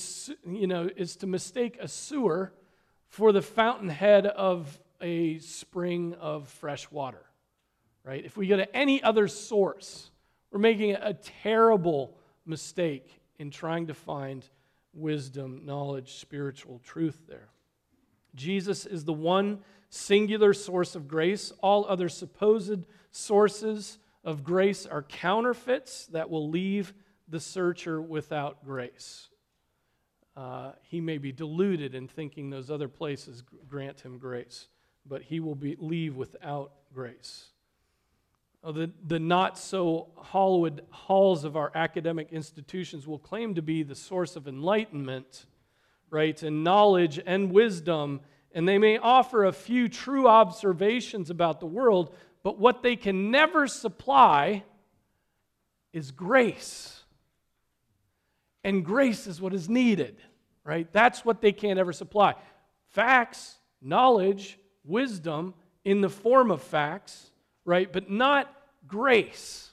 you 0.46 0.68
know, 0.68 0.90
is 0.96 1.16
to 1.18 1.28
mistake 1.28 1.78
a 1.80 1.88
sewer 1.88 2.54
for 3.08 3.32
the 3.32 3.42
fountainhead 3.42 4.26
of 4.28 4.80
a 5.02 5.40
spring 5.40 6.16
of 6.20 6.48
fresh 6.48 6.90
water 6.92 7.28
right? 8.08 8.24
If 8.24 8.38
we 8.38 8.48
go 8.48 8.56
to 8.56 8.76
any 8.76 9.04
other 9.04 9.28
source, 9.28 10.10
we're 10.50 10.60
making 10.60 10.94
a 10.94 11.14
terrible 11.14 12.16
mistake 12.46 13.20
in 13.38 13.52
trying 13.52 13.88
to 13.88 13.94
find 13.94 14.48
wisdom, 14.94 15.66
knowledge, 15.66 16.14
spiritual 16.16 16.80
truth 16.80 17.24
there. 17.28 17.50
Jesus 18.38 18.86
is 18.86 19.04
the 19.04 19.14
one 19.14 19.60
singular 19.90 20.54
source 20.54 20.96
of 20.96 21.08
grace. 21.08 21.52
All 21.62 21.86
other 21.86 22.08
supposed 22.08 22.86
sources 23.12 23.98
of 24.24 24.44
grace 24.44 24.86
are 24.86 25.04
counterfeits 25.04 26.06
that 26.08 26.30
will 26.30 26.50
leave 26.50 26.94
the 27.28 27.40
searcher 27.40 28.02
without 28.02 28.64
grace. 28.64 29.28
Uh, 30.36 30.72
he 30.84 31.02
may 31.02 31.18
be 31.18 31.32
deluded 31.32 31.96
in 31.96 32.08
thinking 32.08 32.50
those 32.50 32.70
other 32.70 32.88
places 32.88 33.44
grant 33.68 34.02
him 34.02 34.20
grace, 34.20 34.68
but 35.06 35.24
he 35.24 35.40
will 35.40 35.56
be, 35.56 35.76
leave 35.80 36.16
without 36.16 36.74
grace. 36.94 37.48
Uh, 38.64 38.72
the, 38.72 38.92
the 39.08 39.20
not 39.20 39.58
so 39.58 40.10
Hollywood 40.16 40.84
halls 40.92 41.44
of 41.44 41.56
our 41.56 41.72
academic 41.74 42.32
institutions 42.32 43.08
will 43.08 43.18
claim 43.18 43.56
to 43.56 43.62
be 43.62 43.82
the 43.82 43.96
source 43.96 44.36
of 44.36 44.48
enlightenment, 44.48 45.48
right, 46.10 46.42
and 46.44 46.64
knowledge 46.64 47.20
and 47.26 47.52
wisdom, 47.52 48.22
and 48.54 48.68
they 48.68 48.78
may 48.78 48.98
offer 48.98 49.46
a 49.46 49.52
few 49.52 49.90
true 49.90 50.28
observations 50.28 51.30
about 51.30 51.60
the 51.60 51.66
world, 51.66 52.16
but 52.44 52.58
what 52.58 52.84
they 52.84 52.96
can 52.96 53.32
never 53.32 53.68
supply 53.68 54.64
is 55.94 56.12
grace. 56.12 57.04
And 58.64 58.84
grace 58.84 59.28
is 59.28 59.42
what 59.42 59.54
is 59.54 59.70
needed, 59.70 60.18
right? 60.64 60.92
That's 60.92 61.24
what 61.24 61.42
they 61.42 61.52
can't 61.52 61.80
ever 61.80 61.94
supply. 61.94 62.36
Facts, 62.90 63.58
knowledge, 63.82 64.58
wisdom 64.84 65.54
in 65.86 66.02
the 66.02 66.10
form 66.10 66.52
of 66.52 66.62
facts, 66.62 67.32
right? 67.66 67.92
But 67.92 68.10
not 68.10 68.54
grace. 68.88 69.72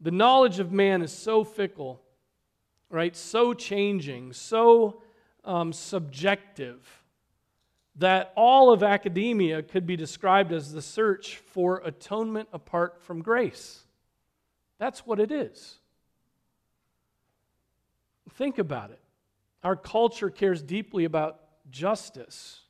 The 0.00 0.10
knowledge 0.10 0.58
of 0.58 0.72
man 0.72 1.02
is 1.02 1.12
so 1.12 1.44
fickle, 1.44 2.02
right? 2.92 3.16
So 3.16 3.54
changing, 3.54 4.34
so 4.34 5.02
um, 5.44 5.72
subjective, 5.72 7.02
that 7.96 8.32
all 8.36 8.72
of 8.72 8.82
academia 8.82 9.62
could 9.62 9.86
be 9.86 9.96
described 9.96 10.52
as 10.52 10.72
the 10.72 10.82
search 10.82 11.36
for 11.36 11.82
atonement 11.84 12.48
apart 12.52 13.02
from 13.02 13.22
grace. 13.22 13.80
That's 14.78 15.06
what 15.06 15.18
it 15.18 15.32
is. 15.32 15.78
Think 18.34 18.58
about 18.58 18.90
it. 18.90 19.00
Our 19.64 19.76
culture 19.76 20.30
cares 20.30 20.62
deeply 20.62 21.04
about 21.04 21.40
justice 21.70 22.60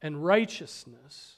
and 0.00 0.24
righteousness. 0.24 1.36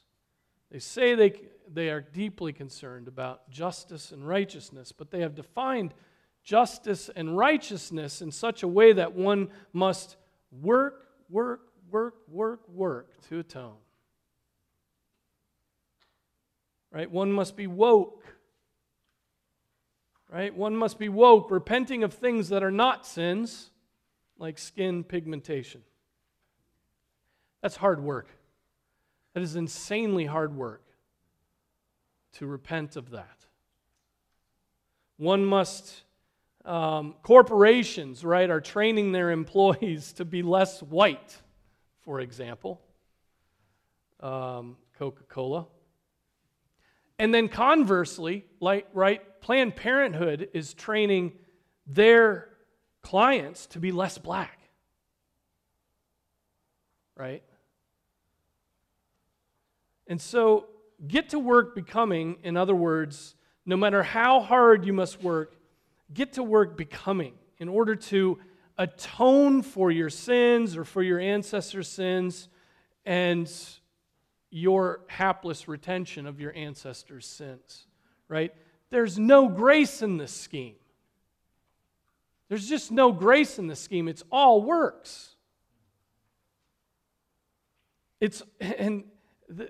They 0.71 0.78
say 0.78 1.14
they, 1.14 1.33
they 1.73 1.90
are 1.90 2.00
deeply 2.00 2.52
concerned 2.52 3.09
about 3.09 3.50
justice 3.50 4.12
and 4.12 4.26
righteousness, 4.26 4.93
but 4.93 5.11
they 5.11 5.21
have 5.21 5.35
defined 5.35 5.95
justice 6.44 7.10
and 7.16 7.36
righteousness 7.36 8.22
in 8.22 8.30
such 8.30 8.62
a 8.62 8.68
way 8.68 8.92
that 8.92 9.14
one 9.14 9.48
must 9.72 10.16
work, 10.62 11.08
work, 11.28 11.72
work, 11.90 12.14
work, 12.28 12.60
work 12.68 13.10
to 13.28 13.40
atone. 13.40 13.76
Right? 16.92 17.10
One 17.10 17.32
must 17.32 17.56
be 17.56 17.66
woke. 17.66 18.24
Right? 20.30 20.54
One 20.54 20.76
must 20.76 20.98
be 20.98 21.08
woke, 21.08 21.50
repenting 21.50 22.04
of 22.04 22.12
things 22.12 22.48
that 22.50 22.62
are 22.62 22.70
not 22.70 23.06
sins, 23.06 23.70
like 24.38 24.58
skin 24.58 25.04
pigmentation. 25.04 25.82
That's 27.62 27.76
hard 27.76 28.02
work. 28.02 28.28
That 29.32 29.42
is 29.42 29.56
insanely 29.56 30.26
hard 30.26 30.56
work 30.56 30.82
to 32.34 32.46
repent 32.46 32.96
of 32.96 33.10
that. 33.10 33.46
One 35.16 35.44
must, 35.44 36.02
um, 36.64 37.14
corporations, 37.23 38.25
right, 38.25 38.49
are 38.49 38.61
training 38.61 39.12
their 39.12 39.30
employees 39.40 40.12
to 40.14 40.25
be 40.25 40.42
less 40.42 40.83
white, 40.83 41.37
for 42.02 42.21
example, 42.21 42.80
um, 44.21 44.76
Coca 44.99 45.25
Cola. 45.25 45.66
And 47.18 47.33
then 47.33 47.49
conversely, 47.49 48.44
like, 48.61 48.87
right, 48.92 49.23
Planned 49.40 49.76
Parenthood 49.76 50.49
is 50.52 50.75
training 50.75 51.33
their 51.87 52.49
clients 53.02 53.66
to 53.68 53.78
be 53.78 53.92
less 53.92 54.18
black. 54.18 54.59
Right? 57.16 57.42
And 60.06 60.21
so 60.21 60.66
get 61.06 61.30
to 61.30 61.38
work 61.38 61.75
becoming, 61.75 62.38
in 62.42 62.56
other 62.56 62.75
words, 62.75 63.37
no 63.64 63.76
matter 63.76 64.02
how 64.02 64.40
hard 64.40 64.85
you 64.85 64.92
must 64.92 65.23
work, 65.23 65.54
get 66.12 66.34
to 66.34 66.42
work 66.42 66.76
becoming 66.76 67.34
in 67.58 67.68
order 67.68 67.96
to 67.96 68.38
atone 68.76 69.62
for 69.62 69.90
your 69.90 70.11
sins 70.11 70.76
or 70.76 70.84
for 70.84 71.02
your 71.02 71.18
ancestors' 71.18 71.88
sins 71.88 72.49
and 73.04 73.50
your 74.50 75.00
hapless 75.08 75.68
retention 75.68 76.26
of 76.26 76.40
your 76.40 76.54
ancestors' 76.54 77.26
sins, 77.26 77.87
right? 78.28 78.54
There's 78.90 79.18
no 79.18 79.49
grace 79.49 80.02
in 80.02 80.16
this 80.16 80.32
scheme. 80.32 80.76
There's 82.49 82.68
just 82.68 82.92
no 82.92 83.11
grace 83.11 83.58
in 83.58 83.66
this 83.66 83.80
scheme. 83.80 84.06
It's 84.06 84.23
all 84.30 84.62
works. 84.62 85.34
It's, 88.20 88.42
and 88.61 89.04
the, 89.49 89.68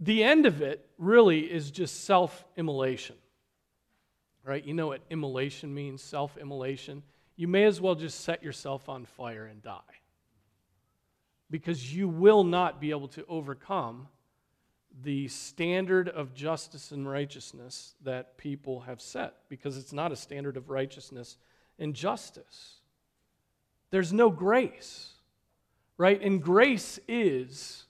the 0.00 0.24
end 0.24 0.46
of 0.46 0.60
it 0.62 0.88
really 0.98 1.40
is 1.40 1.70
just 1.70 2.04
self 2.04 2.44
immolation. 2.56 3.16
Right? 4.44 4.64
You 4.64 4.74
know 4.74 4.88
what 4.88 5.02
immolation 5.10 5.74
means 5.74 6.02
self 6.02 6.36
immolation. 6.36 7.02
You 7.36 7.48
may 7.48 7.64
as 7.64 7.80
well 7.80 7.94
just 7.94 8.20
set 8.20 8.42
yourself 8.42 8.88
on 8.88 9.04
fire 9.04 9.46
and 9.46 9.62
die. 9.62 9.80
Because 11.50 11.94
you 11.94 12.08
will 12.08 12.44
not 12.44 12.80
be 12.80 12.90
able 12.90 13.08
to 13.08 13.24
overcome 13.28 14.08
the 15.02 15.28
standard 15.28 16.08
of 16.08 16.34
justice 16.34 16.90
and 16.90 17.08
righteousness 17.08 17.94
that 18.02 18.36
people 18.36 18.80
have 18.80 19.00
set, 19.00 19.34
because 19.48 19.76
it's 19.76 19.92
not 19.92 20.12
a 20.12 20.16
standard 20.16 20.56
of 20.56 20.68
righteousness 20.68 21.36
and 21.78 21.94
justice. 21.94 22.80
There's 23.90 24.12
no 24.12 24.30
grace, 24.30 25.10
right? 25.96 26.20
And 26.20 26.42
grace 26.42 26.98
is 27.08 27.84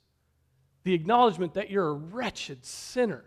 the 0.84 0.94
acknowledgement 0.94 1.54
that 1.54 1.70
you're 1.70 1.88
a 1.88 1.94
wretched 1.94 2.64
sinner, 2.64 3.24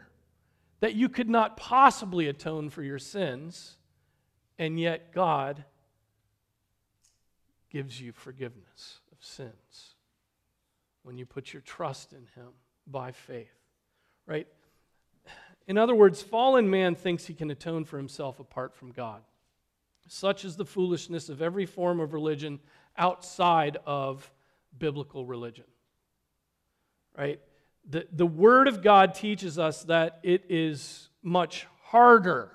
that 0.84 0.96
you 0.96 1.08
could 1.08 1.30
not 1.30 1.56
possibly 1.56 2.28
atone 2.28 2.70
for 2.70 2.84
your 2.84 3.00
sins, 3.00 3.78
and 4.60 4.78
yet 4.78 5.14
God 5.14 5.64
gives 7.70 8.02
you 8.02 8.12
forgiveness 8.12 9.00
of 9.14 9.18
sins 9.24 9.96
when 11.04 11.18
you 11.18 11.26
put 11.26 11.54
your 11.54 11.62
trust 11.62 12.12
in 12.12 12.28
Him 12.36 12.50
by 12.86 13.14
faith, 13.14 13.56
right? 14.26 14.46
In 15.68 15.78
other 15.78 15.96
words, 15.96 16.22
fallen 16.22 16.70
man 16.70 16.96
thinks 16.96 17.28
he 17.28 17.34
can 17.34 17.50
atone 17.50 17.86
for 17.86 17.96
himself 17.96 18.42
apart 18.42 18.76
from 18.76 18.92
God. 18.92 19.22
Such 20.10 20.44
is 20.44 20.58
the 20.58 20.66
foolishness 20.66 21.30
of 21.30 21.42
every 21.42 21.66
form 21.66 22.02
of 22.02 22.12
religion 22.12 22.60
outside 22.98 23.78
of 23.86 24.30
biblical 24.78 25.26
religion 25.26 25.64
right? 27.18 27.40
The, 27.90 28.08
the 28.12 28.26
Word 28.26 28.68
of 28.68 28.82
God 28.82 29.14
teaches 29.14 29.60
us 29.60 29.84
that 29.84 30.20
it 30.24 30.46
is 30.50 31.10
much 31.22 31.68
harder 31.84 32.52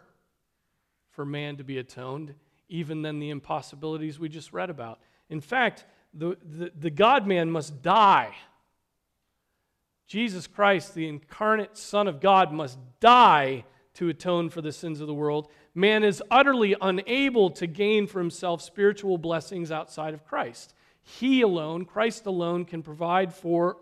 for 1.10 1.24
man 1.24 1.56
to 1.56 1.64
be 1.64 1.78
atoned, 1.78 2.34
even 2.68 3.02
than 3.02 3.18
the 3.18 3.30
impossibilities 3.30 4.18
we 4.18 4.28
just 4.28 4.52
read 4.52 4.70
about. 4.70 5.00
In 5.28 5.40
fact, 5.40 5.84
the, 6.14 6.36
the, 6.42 6.72
the 6.78 6.90
God 6.90 7.26
man 7.26 7.50
must 7.50 7.82
die. 7.82 8.34
Jesus 10.06 10.46
Christ, 10.46 10.94
the 10.94 11.06
incarnate 11.06 11.76
Son 11.76 12.08
of 12.08 12.20
God, 12.20 12.52
must 12.52 12.78
die 13.00 13.64
to 13.94 14.08
atone 14.08 14.48
for 14.48 14.62
the 14.62 14.72
sins 14.72 15.00
of 15.00 15.06
the 15.06 15.14
world. 15.14 15.48
Man 15.74 16.04
is 16.04 16.22
utterly 16.30 16.74
unable 16.80 17.50
to 17.50 17.66
gain 17.66 18.06
for 18.06 18.18
himself 18.18 18.62
spiritual 18.62 19.18
blessings 19.18 19.70
outside 19.70 20.14
of 20.14 20.24
Christ. 20.24 20.72
He 21.02 21.42
alone, 21.42 21.84
Christ 21.84 22.26
alone, 22.26 22.64
can 22.64 22.82
provide 22.82 23.34
for 23.34 23.76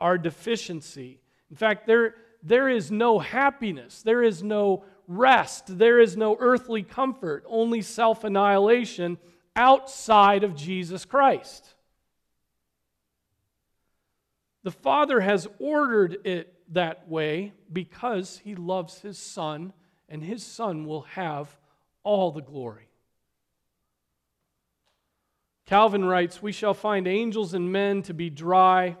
our 0.00 0.18
deficiency. 0.18 1.20
In 1.50 1.56
fact, 1.56 1.86
there, 1.86 2.14
there 2.42 2.68
is 2.68 2.90
no 2.90 3.18
happiness, 3.18 4.02
there 4.02 4.22
is 4.22 4.42
no 4.42 4.84
rest, 5.08 5.78
there 5.78 6.00
is 6.00 6.16
no 6.16 6.36
earthly 6.38 6.82
comfort, 6.82 7.44
only 7.46 7.82
self 7.82 8.24
annihilation 8.24 9.18
outside 9.54 10.44
of 10.44 10.54
Jesus 10.54 11.04
Christ. 11.04 11.74
The 14.62 14.70
Father 14.70 15.20
has 15.20 15.46
ordered 15.58 16.18
it 16.24 16.52
that 16.72 17.08
way 17.08 17.52
because 17.72 18.40
He 18.42 18.54
loves 18.54 19.00
His 19.00 19.18
Son, 19.18 19.72
and 20.08 20.22
His 20.22 20.42
Son 20.42 20.86
will 20.86 21.02
have 21.02 21.56
all 22.02 22.32
the 22.32 22.42
glory. 22.42 22.88
Calvin 25.66 26.04
writes, 26.04 26.42
We 26.42 26.52
shall 26.52 26.74
find 26.74 27.08
angels 27.08 27.54
and 27.54 27.72
men 27.72 28.02
to 28.02 28.14
be 28.14 28.30
dry 28.30 28.96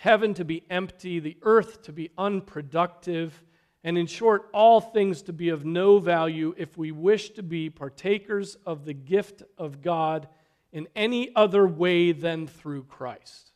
heaven 0.00 0.32
to 0.32 0.46
be 0.46 0.62
empty, 0.70 1.20
the 1.20 1.36
earth 1.42 1.82
to 1.82 1.92
be 1.92 2.08
unproductive, 2.16 3.44
and 3.84 3.98
in 3.98 4.06
short, 4.06 4.48
all 4.54 4.80
things 4.80 5.20
to 5.20 5.30
be 5.32 5.50
of 5.50 5.66
no 5.66 5.98
value 5.98 6.54
if 6.56 6.78
we 6.78 6.90
wish 6.90 7.28
to 7.28 7.42
be 7.42 7.68
partakers 7.68 8.56
of 8.64 8.86
the 8.86 8.94
gift 8.94 9.42
of 9.58 9.82
God 9.82 10.26
in 10.72 10.88
any 10.96 11.30
other 11.36 11.66
way 11.66 12.12
than 12.12 12.46
through 12.46 12.84
Christ. 12.84 13.52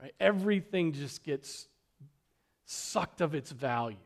Right? 0.00 0.14
Everything 0.20 0.92
just 0.92 1.24
gets 1.24 1.66
sucked 2.64 3.20
of 3.20 3.34
its 3.34 3.50
value, 3.50 3.96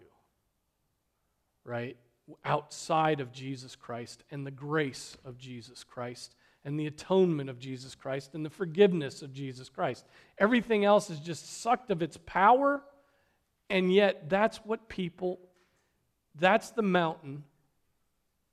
right? 1.62 1.98
Outside 2.42 3.20
of 3.20 3.32
Jesus 3.32 3.76
Christ 3.76 4.22
and 4.30 4.46
the 4.46 4.50
grace 4.50 5.18
of 5.26 5.36
Jesus 5.36 5.84
Christ 5.84 6.34
and 6.64 6.78
the 6.78 6.86
atonement 6.86 7.48
of 7.48 7.58
Jesus 7.58 7.94
Christ 7.94 8.34
and 8.34 8.44
the 8.44 8.50
forgiveness 8.50 9.22
of 9.22 9.32
Jesus 9.32 9.68
Christ. 9.68 10.06
Everything 10.38 10.84
else 10.84 11.10
is 11.10 11.18
just 11.20 11.60
sucked 11.62 11.90
of 11.90 12.02
its 12.02 12.18
power, 12.26 12.82
and 13.70 13.92
yet 13.92 14.28
that's 14.28 14.58
what 14.58 14.88
people, 14.88 15.40
that's 16.34 16.70
the 16.70 16.82
mountain 16.82 17.44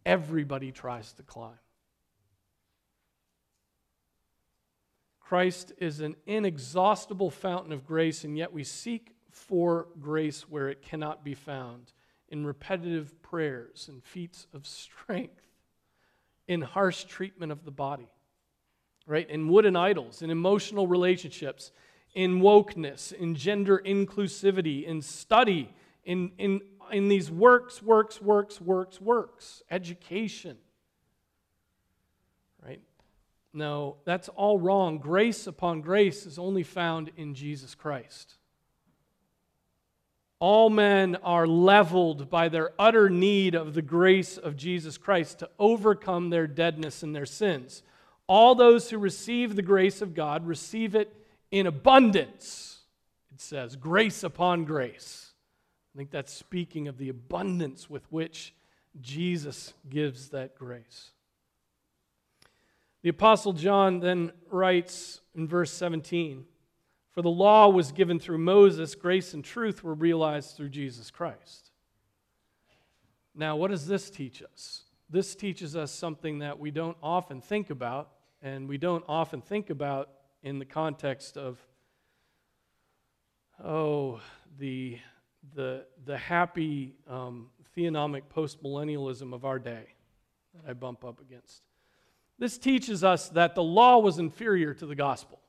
everybody 0.05 0.71
tries 0.71 1.11
to 1.13 1.23
climb. 1.23 1.59
Christ 5.19 5.73
is 5.77 5.99
an 5.99 6.15
inexhaustible 6.25 7.29
fountain 7.29 7.73
of 7.73 7.85
grace, 7.85 8.23
and 8.23 8.37
yet 8.37 8.53
we 8.53 8.63
seek 8.63 9.11
for 9.29 9.89
grace 9.99 10.47
where 10.49 10.69
it 10.69 10.81
cannot 10.81 11.25
be 11.25 11.33
found 11.33 11.91
in 12.29 12.45
repetitive 12.45 13.21
prayers 13.21 13.89
and 13.89 14.01
feats 14.03 14.47
of 14.53 14.65
strength 14.67 15.46
in 16.47 16.61
harsh 16.61 17.03
treatment 17.03 17.51
of 17.51 17.65
the 17.65 17.71
body, 17.71 18.09
right? 19.05 19.29
In 19.29 19.47
wooden 19.47 19.75
idols, 19.75 20.21
in 20.21 20.29
emotional 20.29 20.87
relationships, 20.87 21.71
in 22.13 22.39
wokeness, 22.39 23.13
in 23.13 23.35
gender 23.35 23.81
inclusivity, 23.85 24.85
in 24.85 25.01
study, 25.01 25.73
in, 26.03 26.31
in, 26.37 26.61
in 26.91 27.09
these 27.09 27.29
works, 27.29 27.81
works, 27.81 28.21
works, 28.21 28.61
works, 28.61 29.01
works, 29.01 29.61
education, 29.69 30.57
right? 32.65 32.81
No, 33.53 33.97
that's 34.05 34.29
all 34.29 34.57
wrong. 34.57 34.97
Grace 34.99 35.47
upon 35.47 35.81
grace 35.81 36.25
is 36.25 36.39
only 36.39 36.63
found 36.63 37.11
in 37.17 37.33
Jesus 37.33 37.75
Christ. 37.75 38.35
All 40.39 40.69
men 40.69 41.15
are 41.23 41.47
leveled 41.47 42.29
by 42.29 42.49
their 42.49 42.71
utter 42.77 43.09
need 43.09 43.55
of 43.55 43.73
the 43.73 43.81
grace 43.81 44.37
of 44.37 44.55
Jesus 44.55 44.97
Christ 44.97 45.39
to 45.39 45.49
overcome 45.57 46.29
their 46.29 46.45
deadness 46.45 47.01
and 47.01 47.15
their 47.15 47.25
sins. 47.25 47.81
All 48.27 48.53
those 48.53 48.89
who 48.89 48.99
receive 48.99 49.55
the 49.55 49.61
grace 49.61 50.01
of 50.01 50.13
God 50.13 50.45
receive 50.45 50.93
it 50.93 51.13
in 51.49 51.65
abundance. 51.65 52.81
It 53.33 53.41
says, 53.41 53.75
grace 53.75 54.23
upon 54.23 54.65
grace. 54.65 55.33
I 55.95 55.97
think 55.97 56.11
that's 56.11 56.33
speaking 56.33 56.87
of 56.87 56.99
the 56.99 57.09
abundance 57.09 57.89
with 57.89 58.03
which 58.11 58.53
Jesus 59.01 59.73
gives 59.89 60.29
that 60.29 60.55
grace. 60.55 61.11
The 63.01 63.09
Apostle 63.09 63.53
John 63.53 63.99
then 63.99 64.31
writes 64.51 65.21
in 65.33 65.47
verse 65.47 65.71
17 65.71 66.45
for 67.17 67.23
the 67.23 67.29
law 67.31 67.67
was 67.67 67.91
given 67.91 68.19
through 68.19 68.37
Moses, 68.37 68.93
grace 68.93 69.33
and 69.33 69.43
truth 69.43 69.83
were 69.83 69.95
realized 69.95 70.55
through 70.55 70.69
Jesus 70.69 71.09
Christ. 71.09 71.71
Now, 73.33 73.55
what 73.55 73.71
does 73.71 73.87
this 73.87 74.11
teach 74.11 74.43
us? 74.43 74.83
This 75.09 75.33
teaches 75.33 75.75
us 75.75 75.91
something 75.91 76.37
that 76.39 76.59
we 76.59 76.69
don't 76.69 76.95
often 77.01 77.41
think 77.41 77.71
about, 77.71 78.11
and 78.43 78.69
we 78.69 78.77
don't 78.77 79.03
often 79.07 79.41
think 79.41 79.71
about 79.71 80.11
in 80.43 80.59
the 80.59 80.65
context 80.65 81.37
of, 81.37 81.57
oh, 83.65 84.21
the, 84.59 84.99
the, 85.55 85.85
the 86.05 86.19
happy 86.19 86.93
um, 87.09 87.47
theonomic 87.75 88.25
postmillennialism 88.31 89.33
of 89.33 89.43
our 89.43 89.57
day 89.57 89.87
that 90.53 90.69
I 90.69 90.73
bump 90.73 91.03
up 91.03 91.19
against. 91.19 91.63
This 92.37 92.59
teaches 92.59 93.03
us 93.03 93.29
that 93.29 93.55
the 93.55 93.63
law 93.63 93.97
was 93.97 94.19
inferior 94.19 94.75
to 94.75 94.85
the 94.85 94.93
gospel. 94.93 95.39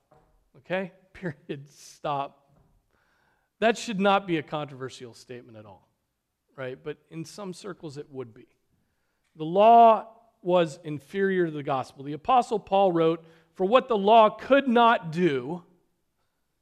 Okay? 0.57 0.93
period, 1.13 1.69
stop. 1.69 2.35
That 3.59 3.77
should 3.77 3.99
not 3.99 4.25
be 4.25 4.37
a 4.37 4.43
controversial 4.43 5.13
statement 5.13 5.57
at 5.57 5.65
all, 5.65 5.87
right? 6.55 6.77
But 6.81 6.97
in 7.09 7.25
some 7.25 7.53
circles, 7.53 7.97
it 7.97 8.07
would 8.09 8.33
be. 8.33 8.47
The 9.35 9.45
law 9.45 10.07
was 10.41 10.79
inferior 10.83 11.45
to 11.45 11.51
the 11.51 11.63
gospel. 11.63 12.03
The 12.03 12.13
Apostle 12.13 12.59
Paul 12.59 12.91
wrote, 12.91 13.23
For 13.55 13.65
what 13.65 13.87
the 13.87 13.97
law 13.97 14.29
could 14.29 14.67
not 14.67 15.11
do, 15.11 15.63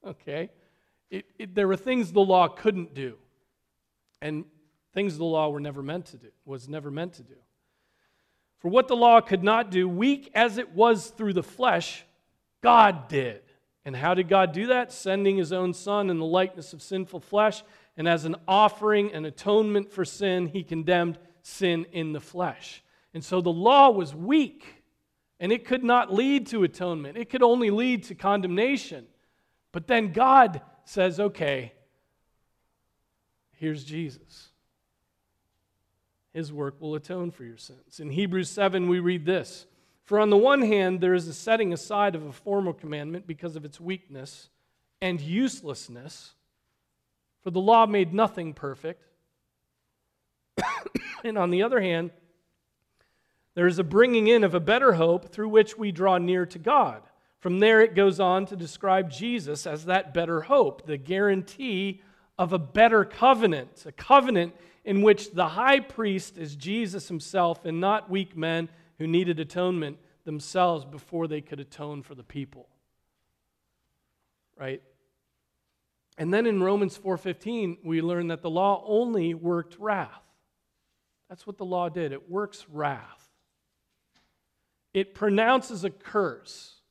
okay, 0.06 0.50
it, 1.10 1.26
it, 1.38 1.56
there 1.56 1.68
were 1.68 1.76
things 1.76 2.12
the 2.12 2.20
law 2.20 2.48
couldn't 2.48 2.94
do. 2.94 3.18
And 4.22 4.46
things 4.94 5.18
the 5.18 5.26
law 5.26 5.50
were 5.50 5.60
never 5.60 5.84
meant 5.84 6.08
to 6.08 6.18
do, 6.18 6.30
was 6.46 6.68
never 6.68 6.90
meant 6.90 7.14
to 7.14 7.24
do. 7.24 7.36
For 8.60 8.70
what 8.70 8.88
the 8.88 8.96
law 8.96 9.22
could 9.22 9.44
not 9.44 9.70
do, 9.70 9.88
weak 9.88 10.32
as 10.34 10.58
it 10.58 10.74
was 10.74 11.08
through 11.12 11.34
the 11.34 11.44
flesh, 11.44 12.04
God 12.62 13.08
did. 13.08 13.44
And 13.88 13.96
how 13.96 14.14
did 14.14 14.28
God 14.28 14.52
do 14.52 14.68
that? 14.68 14.92
Sending 14.92 15.38
his 15.38 15.54
own 15.54 15.74
Son 15.74 16.10
in 16.10 16.20
the 16.20 16.26
likeness 16.26 16.74
of 16.74 16.82
sinful 16.82 17.22
flesh, 17.22 17.64
and 17.96 18.06
as 18.06 18.26
an 18.26 18.36
offering 18.46 19.14
and 19.14 19.26
atonement 19.26 19.94
for 19.94 20.04
sin, 20.04 20.48
he 20.48 20.62
condemned 20.62 21.18
sin 21.42 21.86
in 21.94 22.12
the 22.12 22.20
flesh. 22.20 22.84
And 23.14 23.24
so 23.24 23.40
the 23.40 23.50
law 23.50 23.90
was 23.90 24.14
weak, 24.14 24.84
and 25.40 25.54
it 25.54 25.64
could 25.64 25.86
not 25.86 26.14
lead 26.14 26.48
to 26.48 26.66
atonement, 26.66 27.18
it 27.18 27.30
could 27.30 27.42
only 27.42 27.70
lead 27.70 28.04
to 28.04 28.14
condemnation. 28.14 29.06
But 29.72 29.88
then 29.88 30.12
God 30.12 30.60
says, 30.84 31.18
okay, 31.22 31.72
here's 33.54 33.86
Jesus. 33.86 34.50
His 36.34 36.52
work 36.52 36.82
will 36.82 36.96
atone 36.96 37.32
for 37.32 37.46
your 37.46 37.56
sins. 37.56 38.02
In 38.02 38.10
Hebrews 38.10 38.50
7, 38.50 38.90
we 38.90 39.00
read 39.00 39.26
this 39.26 39.66
For 40.08 40.22
on 40.22 40.30
the 40.30 40.38
one 40.38 40.62
hand, 40.62 41.02
there 41.02 41.14
is 41.14 41.28
a 41.28 41.34
setting 41.34 41.74
aside 41.74 42.16
of 42.16 42.26
a 42.26 42.32
formal 42.32 42.72
commandment 42.72 43.28
because 43.28 43.58
of 43.58 43.66
its 43.66 43.78
weakness 43.78 44.48
and 45.02 45.20
uselessness, 45.20 46.34
for 47.44 47.52
the 47.52 47.60
law 47.60 47.86
made 47.86 48.14
nothing 48.14 48.54
perfect. 48.54 49.04
and 51.26 51.38
on 51.38 51.50
the 51.50 51.62
other 51.62 51.82
hand, 51.82 52.12
there 53.54 53.68
is 53.68 53.80
a 53.80 53.84
bringing 53.84 54.30
in 54.30 54.46
of 54.46 54.56
a 54.56 54.62
better 54.62 54.94
hope 54.94 55.28
through 55.34 55.50
which 55.50 55.78
we 55.78 55.92
draw 55.92 56.18
near 56.18 56.46
to 56.46 56.58
God. 56.58 57.04
From 57.42 57.60
there, 57.60 57.82
it 57.82 57.94
goes 57.94 58.22
on 58.22 58.46
to 58.46 58.56
describe 58.56 59.12
Jesus 59.12 59.68
as 59.68 59.84
that 59.86 60.14
better 60.14 60.40
hope, 60.40 60.86
the 60.86 60.96
guarantee 60.96 62.02
of 62.40 62.54
a 62.54 62.60
better 62.60 63.04
covenant, 63.04 63.84
a 63.86 63.92
covenant 63.92 64.56
in 64.86 65.02
which 65.02 65.32
the 65.32 65.50
high 65.50 65.82
priest 65.82 66.38
is 66.38 66.56
Jesus 66.56 67.10
himself 67.10 67.66
and 67.66 67.82
not 67.82 68.10
weak 68.10 68.38
men 68.38 68.70
who 68.98 69.08
needed 69.08 69.40
atonement 69.40 69.98
themselves 70.26 70.86
before 70.86 71.28
they 71.28 71.42
could 71.42 71.60
atone 71.60 72.04
for 72.04 72.16
the 72.16 72.24
people. 72.24 72.68
Right? 74.58 74.82
And 76.18 76.34
then 76.34 76.46
in 76.46 76.64
Romans 76.64 76.98
4:15 76.98 77.80
we 77.84 78.02
learn 78.02 78.28
that 78.28 78.42
the 78.42 78.50
law 78.50 78.84
only 78.86 79.34
worked 79.34 79.78
wrath. 79.78 80.24
That's 81.30 81.46
what 81.46 81.58
the 81.58 81.66
law 81.66 81.90
did. 81.90 82.12
It 82.12 82.30
works 82.30 82.68
wrath. 82.70 83.30
It 84.94 85.14
pronounces 85.14 85.84
a 85.84 85.90
curse 85.90 86.82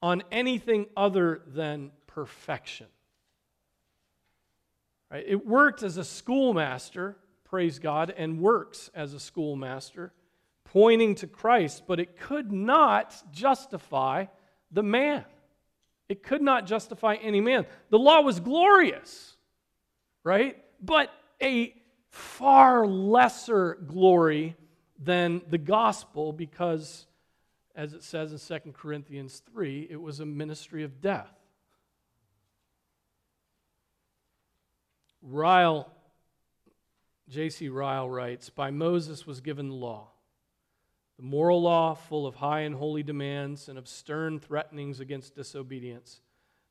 on 0.00 0.22
anything 0.30 0.86
other 0.96 1.42
than 1.46 1.90
perfection. 2.06 2.86
Right? 5.10 5.24
It 5.26 5.46
worked 5.46 5.82
as 5.82 5.98
a 5.98 6.04
schoolmaster 6.04 7.16
praise 7.54 7.78
God, 7.78 8.12
and 8.16 8.40
works 8.40 8.90
as 8.96 9.14
a 9.14 9.20
schoolmaster, 9.20 10.12
pointing 10.74 11.14
to 11.14 11.26
Christ, 11.26 11.84
but 11.86 12.00
it 12.00 12.18
could 12.18 12.52
not 12.52 13.14
justify 13.32 14.26
the 14.70 14.82
man. 14.82 15.24
It 16.08 16.22
could 16.22 16.42
not 16.42 16.66
justify 16.66 17.14
any 17.14 17.40
man. 17.40 17.64
The 17.90 17.98
law 17.98 18.20
was 18.20 18.40
glorious, 18.40 19.36
right? 20.24 20.56
But 20.82 21.10
a 21.40 21.72
far 22.10 22.86
lesser 22.86 23.78
glory 23.86 24.56
than 24.98 25.42
the 25.48 25.58
gospel 25.58 26.32
because, 26.32 27.06
as 27.74 27.94
it 27.94 28.02
says 28.02 28.32
in 28.32 28.60
2 28.60 28.72
Corinthians 28.72 29.42
3, 29.52 29.86
it 29.88 30.00
was 30.00 30.20
a 30.20 30.26
ministry 30.26 30.82
of 30.82 31.00
death. 31.00 31.32
Ryle 35.22 35.88
J.C. 37.28 37.68
Ryle 37.68 38.10
writes 38.10 38.50
By 38.50 38.70
Moses 38.70 39.26
was 39.26 39.40
given 39.40 39.68
the 39.68 39.74
law, 39.74 40.08
the 41.16 41.22
moral 41.22 41.62
law 41.62 41.94
full 41.94 42.26
of 42.26 42.36
high 42.36 42.60
and 42.60 42.74
holy 42.74 43.02
demands 43.02 43.68
and 43.68 43.78
of 43.78 43.88
stern 43.88 44.38
threatenings 44.38 45.00
against 45.00 45.34
disobedience, 45.34 46.20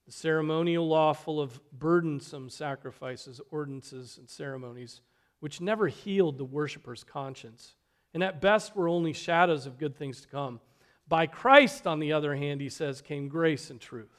the 0.06 0.12
ceremonial 0.12 0.88
law 0.88 1.14
full 1.14 1.40
of 1.40 1.62
burdensome 1.72 2.50
sacrifices, 2.50 3.40
ordinances, 3.52 4.18
and 4.18 4.30
ceremonies, 4.30 5.02
which 5.40 5.62
never 5.62 5.88
healed 5.88 6.38
the 6.38 6.46
worshiper's 6.46 7.04
conscience, 7.04 7.76
and 8.14 8.24
at 8.24 8.42
best 8.42 8.76
were 8.76 8.90
only 8.90 9.14
shadows 9.14 9.66
of 9.66 9.78
good 9.78 9.96
things 9.96 10.22
to 10.22 10.28
come. 10.28 10.60
By 11.08 11.26
Christ, 11.26 11.88
on 11.88 12.00
the 12.00 12.14
other 12.14 12.36
hand, 12.36 12.62
he 12.62 12.70
says, 12.70 13.02
came 13.02 13.28
grace 13.28 13.70
and 13.70 13.80
truth. 13.80 14.12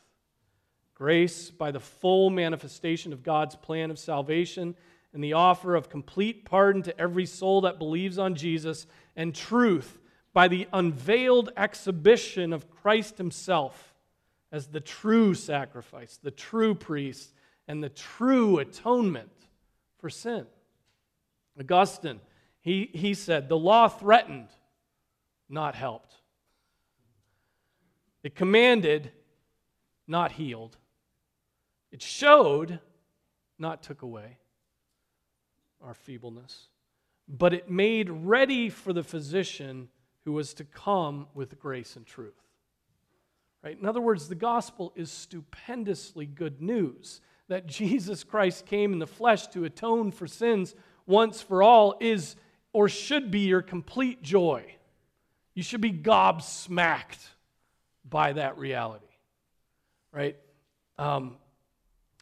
Grace 0.94 1.50
by 1.50 1.70
the 1.70 1.80
full 1.80 2.30
manifestation 2.30 3.12
of 3.12 3.22
God's 3.22 3.56
plan 3.56 3.90
of 3.90 3.98
salvation 3.98 4.74
and 5.12 5.22
the 5.22 5.32
offer 5.32 5.74
of 5.74 5.88
complete 5.88 6.44
pardon 6.44 6.82
to 6.82 7.00
every 7.00 7.26
soul 7.26 7.62
that 7.62 7.78
believes 7.78 8.18
on 8.18 8.34
Jesus, 8.34 8.86
and 9.16 9.34
truth 9.34 9.98
by 10.34 10.48
the 10.48 10.68
unveiled 10.72 11.50
exhibition 11.56 12.52
of 12.52 12.68
Christ 12.68 13.16
Himself 13.16 13.94
as 14.52 14.66
the 14.66 14.80
true 14.80 15.32
sacrifice, 15.32 16.18
the 16.22 16.30
true 16.30 16.74
priest, 16.74 17.32
and 17.66 17.82
the 17.82 17.88
true 17.88 18.58
atonement 18.58 19.30
for 19.98 20.10
sin. 20.10 20.46
Augustine, 21.58 22.20
he, 22.60 22.90
he 22.92 23.14
said, 23.14 23.48
the 23.48 23.56
law 23.56 23.88
threatened, 23.88 24.48
not 25.48 25.74
helped. 25.74 26.14
It 28.22 28.34
commanded, 28.34 29.12
not 30.06 30.32
healed. 30.32 30.76
It 31.92 32.02
showed, 32.02 32.80
not 33.58 33.82
took 33.82 34.02
away 34.02 34.38
our 35.80 35.94
feebleness, 35.94 36.68
but 37.28 37.54
it 37.54 37.70
made 37.70 38.10
ready 38.10 38.68
for 38.68 38.92
the 38.92 39.02
physician 39.02 39.88
who 40.24 40.32
was 40.32 40.54
to 40.54 40.64
come 40.64 41.26
with 41.34 41.58
grace 41.58 41.96
and 41.96 42.06
truth. 42.06 42.34
Right? 43.62 43.78
In 43.78 43.86
other 43.86 44.00
words, 44.00 44.28
the 44.28 44.34
gospel 44.34 44.92
is 44.94 45.10
stupendously 45.10 46.26
good 46.26 46.60
news 46.60 47.20
that 47.48 47.66
Jesus 47.68 48.24
Christ 48.24 48.66
came 48.66 48.92
in 48.92 48.98
the 48.98 49.06
flesh 49.06 49.46
to 49.48 49.64
atone 49.64 50.10
for 50.10 50.26
sins 50.26 50.74
once 51.06 51.42
for 51.42 51.62
all 51.62 51.96
is 52.00 52.36
or 52.72 52.88
should 52.88 53.30
be 53.30 53.40
your 53.40 53.62
complete 53.62 54.22
joy. 54.22 54.64
You 55.54 55.62
should 55.62 55.80
be 55.80 55.92
gobsmacked 55.92 57.28
by 58.08 58.32
that 58.32 58.58
reality. 58.58 59.04
Right? 60.12 60.36
Um, 60.98 61.36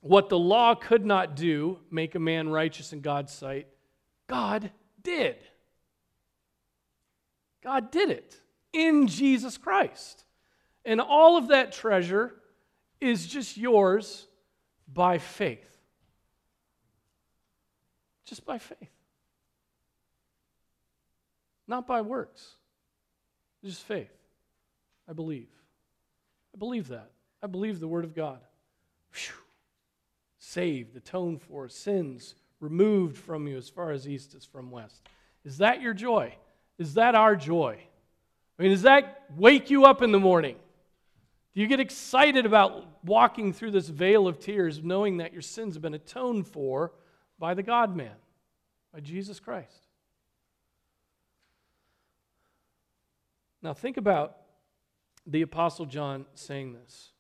what 0.03 0.29
the 0.29 0.39
law 0.39 0.75
could 0.75 1.07
not 1.07 1.37
do, 1.37 1.79
make 1.91 2.15
a 2.15 2.19
man 2.19 2.49
righteous 2.49 2.93
in 2.93 3.01
God's 3.01 3.33
sight, 3.33 3.69
God 4.27 4.71
did. 5.03 5.37
God 7.63 7.91
did 7.91 8.11
it 8.11 8.41
in 8.73 9.07
Jesus 9.07 9.57
Christ. 9.57 10.25
And 10.85 11.01
all 11.01 11.37
of 11.37 11.49
that 11.49 11.73
treasure 11.73 12.35
is 13.01 13.27
just 13.27 13.57
yours 13.57 14.27
by 14.93 15.19
faith. 15.19 15.79
Just 18.25 18.45
by 18.45 18.59
faith. 18.59 18.79
Not 21.69 21.87
by 21.87 22.01
works. 22.01 22.57
Just 23.65 23.83
faith. 23.83 24.13
I 25.09 25.13
believe. 25.13 25.49
I 26.55 26.59
believe 26.59 26.89
that. 26.89 27.11
I 27.43 27.47
believe 27.47 27.81
the 27.81 27.89
Word 27.89 28.05
of 28.05 28.15
God. 28.15 28.41
Whew 29.13 29.35
saved, 30.43 30.97
atoned 30.97 31.41
for, 31.41 31.69
sins 31.69 32.35
removed 32.61 33.17
from 33.17 33.47
you 33.47 33.57
as 33.57 33.69
far 33.69 33.91
as 33.91 34.09
east 34.09 34.35
is 34.35 34.45
from 34.45 34.71
west. 34.71 35.01
Is 35.45 35.59
that 35.59 35.81
your 35.81 35.95
joy? 35.95 36.35
Is 36.83 36.95
that 36.95 37.15
our 37.15 37.37
joy? 37.37 37.79
I 38.59 38.63
mean, 38.63 38.73
does 38.73 38.83
that 38.83 39.27
wake 39.37 39.71
you 39.71 39.85
up 39.85 40.03
in 40.03 40.11
the 40.11 40.19
morning? 40.19 40.57
Do 41.55 41.61
you 41.61 41.69
get 41.69 41.79
excited 41.79 42.45
about 42.45 43.05
walking 43.05 43.53
through 43.53 43.71
this 43.71 43.89
vale 43.89 44.27
of 44.27 44.41
tears 44.41 44.83
knowing 44.83 45.19
that 45.19 45.33
your 45.33 45.43
sins 45.43 45.77
have 45.77 45.83
been 45.83 45.95
atoned 45.95 46.49
for 46.49 46.93
by 47.39 47.55
the 47.55 47.63
God 47.63 47.95
man, 47.95 48.17
by 48.93 48.99
Jesus 48.99 49.39
Christ? 49.39 49.87
Now, 53.63 53.75
think 53.75 53.97
about 53.97 54.39
the 55.25 55.43
Apostle 55.43 55.87
John 55.87 56.27
saying 56.35 56.73
this 56.73 57.12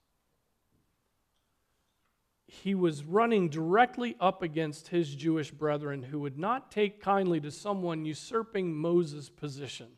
he 2.52 2.74
was 2.74 3.02
running 3.02 3.48
directly 3.48 4.14
up 4.20 4.42
against 4.42 4.88
his 4.88 5.14
Jewish 5.14 5.50
brethren 5.50 6.02
who 6.02 6.20
would 6.20 6.38
not 6.38 6.70
take 6.70 7.00
kindly 7.00 7.40
to 7.40 7.50
someone 7.50 8.04
usurping 8.04 8.74
Moses' 8.74 9.30
position. 9.30 9.88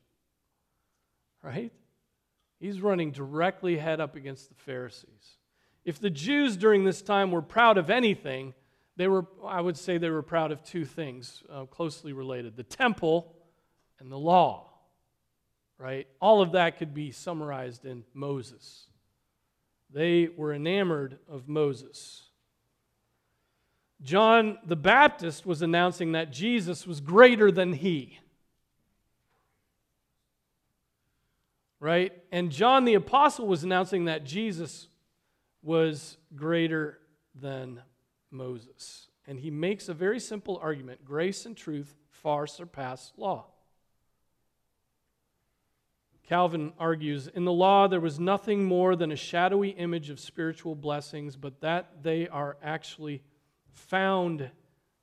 Right? 1.43 1.73
He's 2.61 2.81
running 2.81 3.11
directly 3.11 3.77
head 3.77 4.01
up 4.01 4.14
against 4.14 4.51
the 4.51 4.55
Pharisees. 4.55 5.38
If 5.85 5.99
the 5.99 6.11
Jews 6.11 6.57
during 6.57 6.85
this 6.85 7.03
time 7.03 7.33
were 7.33 7.43
proud 7.43 7.77
of 7.77 7.90
anything, 7.90 8.55
they 8.97 9.09
were, 9.09 9.27
I 9.45 9.61
would 9.61 9.77
say 9.77 9.99
they 9.99 10.11
were 10.11 10.23
proud 10.23 10.53
of 10.53 10.62
two 10.62 10.85
things 10.85 11.43
uh, 11.53 11.64
closely 11.64 12.12
related 12.12 12.57
the 12.57 12.62
temple 12.62 13.35
and 13.99 14.12
the 14.12 14.17
law. 14.17 14.71
Right? 15.77 16.07
All 16.21 16.40
of 16.40 16.53
that 16.53 16.79
could 16.79 16.95
be 16.95 17.11
summarized 17.11 17.85
in 17.85 18.05
Moses. 18.14 18.87
They 19.93 20.29
were 20.29 20.55
enamored 20.55 21.19
of 21.29 21.49
Moses. 21.49 22.31
John 24.05 24.59
the 24.67 24.77
Baptist 24.77 25.47
was 25.47 25.62
announcing 25.62 26.12
that 26.12 26.31
Jesus 26.31 26.87
was 26.87 27.01
greater 27.01 27.51
than 27.51 27.73
he. 27.73 28.21
Right? 31.81 32.12
And 32.31 32.53
John 32.53 32.85
the 32.85 32.95
Apostle 32.95 33.47
was 33.47 33.64
announcing 33.64 34.05
that 34.05 34.25
Jesus 34.25 34.88
was 35.62 36.19
greater 36.37 36.99
than 37.35 37.81
Moses. 38.31 39.09
And 39.27 39.40
he 39.40 39.51
makes 39.51 39.88
a 39.88 39.95
very 39.95 40.21
simple 40.21 40.59
argument 40.62 41.05
grace 41.05 41.47
and 41.47 41.57
truth 41.57 41.95
far 42.11 42.47
surpass 42.47 43.12
law. 43.17 43.47
Calvin 46.29 46.73
argues 46.79 47.27
In 47.27 47.45
the 47.45 47.53
law, 47.53 47.87
there 47.87 48.01
was 48.01 48.21
nothing 48.21 48.64
more 48.64 48.97
than 48.97 49.12
a 49.12 49.17
shadowy 49.17 49.71
image 49.71 50.11
of 50.11 50.21
spiritual 50.21 50.75
blessings, 50.75 51.37
but 51.37 51.61
that 51.62 52.03
they 52.03 52.29
are 52.29 52.59
actually 52.62 53.23
found, 53.75 54.51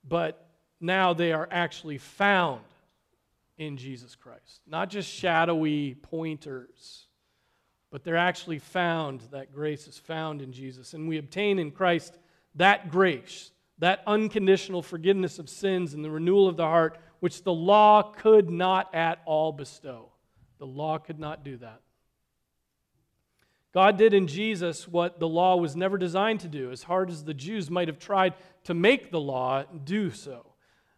but 0.08 0.48
now 0.80 1.14
they 1.14 1.32
are 1.32 1.48
actually 1.52 1.98
found 1.98 2.62
in 3.58 3.78
Jesus 3.78 4.16
Christ. 4.16 4.62
Not 4.66 4.90
just 4.90 5.10
shadowy 5.10 5.96
pointers, 5.96 7.06
but 7.92 8.04
they're 8.04 8.18
actually 8.18 8.60
found. 8.60 9.22
That 9.32 9.54
grace 9.54 9.88
is 9.88 9.98
found 9.98 10.42
in 10.42 10.52
Jesus. 10.52 10.94
And 10.94 11.08
we 11.08 11.18
obtain 11.18 11.60
in 11.60 11.72
Christ 11.72 12.18
that 12.56 12.90
grace, 12.90 13.52
that 13.78 14.02
unconditional 14.08 14.82
forgiveness 14.82 15.38
of 15.38 15.50
sins 15.50 15.94
and 15.94 16.04
the 16.04 16.10
renewal 16.10 16.48
of 16.48 16.58
the 16.58 16.66
heart, 16.66 16.98
which 17.20 17.44
the 17.44 17.54
law 17.54 18.02
could 18.02 18.50
not 18.50 18.94
at 18.96 19.22
all 19.26 19.52
bestow. 19.52 20.12
The 20.58 20.66
law 20.66 20.98
could 20.98 21.20
not 21.20 21.44
do 21.44 21.58
that. 21.58 21.82
God 23.74 23.98
did 23.98 24.14
in 24.14 24.28
Jesus 24.28 24.88
what 24.88 25.20
the 25.20 25.28
law 25.28 25.56
was 25.56 25.76
never 25.76 25.98
designed 25.98 26.42
to 26.42 26.50
do, 26.50 26.72
as 26.72 26.84
hard 26.84 27.10
as 27.10 27.24
the 27.24 27.34
Jews 27.34 27.70
might 27.70 27.88
have 27.88 28.00
tried 28.00 28.34
to 28.66 28.74
make 28.74 29.12
the 29.12 29.20
law 29.20 29.64
do 29.64 30.12
so. 30.12 30.46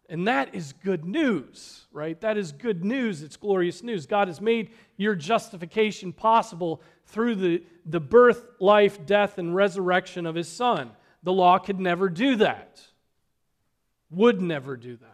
And 0.08 0.28
that 0.28 0.54
is 0.54 0.72
good 0.72 1.04
news, 1.04 1.86
right? 1.92 2.20
That 2.20 2.36
is 2.36 2.52
good 2.52 2.84
news. 2.84 3.22
It's 3.22 3.36
glorious 3.36 3.82
news. 3.82 4.06
God 4.06 4.28
has 4.28 4.40
made 4.40 4.70
your 4.96 5.14
justification 5.14 6.12
possible 6.12 6.82
through 7.06 7.36
the, 7.36 7.62
the 7.86 8.00
birth, 8.00 8.44
life, 8.60 9.06
death, 9.06 9.38
and 9.38 9.54
resurrection 9.54 10.26
of 10.26 10.34
His 10.34 10.48
Son. 10.48 10.90
The 11.22 11.32
law 11.32 11.58
could 11.58 11.80
never 11.80 12.08
do 12.08 12.36
that, 12.36 12.82
would 14.10 14.42
never 14.42 14.76
do 14.76 14.96
that. 14.96 15.10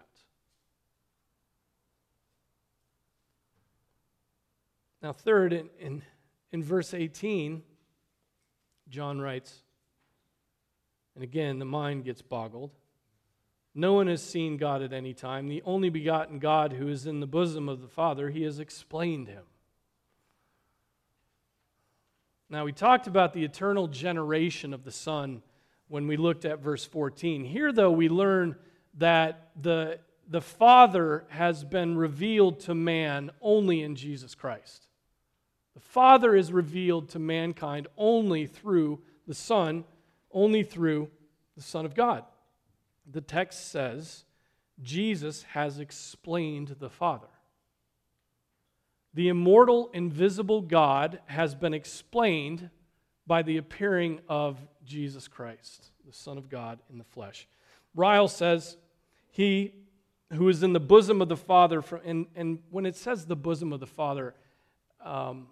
Now, 5.03 5.13
third, 5.13 5.53
in, 5.53 5.71
in, 5.79 6.03
in 6.53 6.63
verse 6.63 6.95
18, 6.95 7.63
John 8.89 9.21
writes, 9.21 9.63
and 11.15 11.25
again, 11.25 11.59
the 11.59 11.65
mind 11.65 12.05
gets 12.05 12.23
boggled. 12.23 12.71
No 13.75 13.93
one 13.93 14.09
has 14.09 14.23
seen 14.23 14.57
God 14.57 14.83
at 14.83 14.93
any 14.93 15.15
time. 15.15 15.49
The 15.49 15.63
only 15.65 15.91
begotten 15.91 16.39
God 16.39 16.73
who 16.73 16.89
is 16.89 17.07
in 17.07 17.21
the 17.21 17.27
bosom 17.27 17.69
of 17.69 17.81
the 17.81 17.89
Father, 17.89 18.31
he 18.31 18.43
has 18.43 18.59
explained 18.59 19.29
him. 19.29 19.45
Now, 22.49 22.65
we 22.65 22.73
talked 22.73 23.07
about 23.07 23.33
the 23.33 23.45
eternal 23.45 23.87
generation 23.87 24.75
of 24.75 24.83
the 24.83 24.91
Son 24.91 25.43
when 25.87 26.09
we 26.09 26.17
looked 26.17 26.45
at 26.45 26.59
verse 26.59 26.85
14. 26.85 27.45
Here, 27.45 27.71
though, 27.71 27.93
we 27.93 28.09
learn 28.09 28.57
that 28.99 29.51
the, 29.61 30.01
the 30.29 30.41
Father 30.41 31.25
has 31.29 31.63
been 31.63 31.97
revealed 31.97 32.59
to 32.61 32.75
man 32.75 33.31
only 33.41 33.83
in 33.83 33.95
Jesus 33.95 34.35
Christ. 34.35 34.89
The 35.75 35.81
Father 35.81 36.35
is 36.35 36.53
revealed 36.53 37.09
to 37.11 37.19
mankind 37.19 37.89
only 37.97 38.47
through 38.47 39.01
the 39.27 39.35
Son, 39.35 39.85
only 40.33 40.63
through 40.63 41.09
the 41.57 41.63
Son 41.63 41.85
of 41.85 41.95
God. 41.95 42.25
The 43.11 43.21
text 43.21 43.71
says, 43.71 44.25
Jesus 44.83 45.43
has 45.45 45.79
explained 45.79 46.77
the 46.79 46.91
Father. 46.91 47.29
The 49.15 49.29
immortal, 49.29 49.91
invisible 49.93 50.61
God 50.61 51.21
has 51.27 51.55
been 51.55 51.75
explained 51.75 52.71
by 53.27 53.43
the 53.43 53.57
appearing 53.57 54.21
of 54.29 54.59
Jesus 54.85 55.29
Christ, 55.29 55.91
the 56.07 56.13
Son 56.13 56.39
of 56.39 56.49
God 56.49 56.81
in 56.91 56.99
the 56.99 57.05
flesh. 57.05 57.47
Ryle 57.95 58.29
says, 58.29 58.77
He 59.31 59.75
who 60.33 60.49
is 60.49 60.63
in 60.63 60.73
the 60.73 60.81
bosom 60.81 61.21
of 61.21 61.29
the 61.29 61.37
Father, 61.37 61.83
and, 62.05 62.27
and 62.37 62.61
when 62.71 62.87
it 62.87 62.97
says 62.97 63.27
the 63.27 63.37
bosom 63.37 63.73
of 63.73 63.81
the 63.81 63.87
Father, 63.87 64.35
um, 65.05 65.49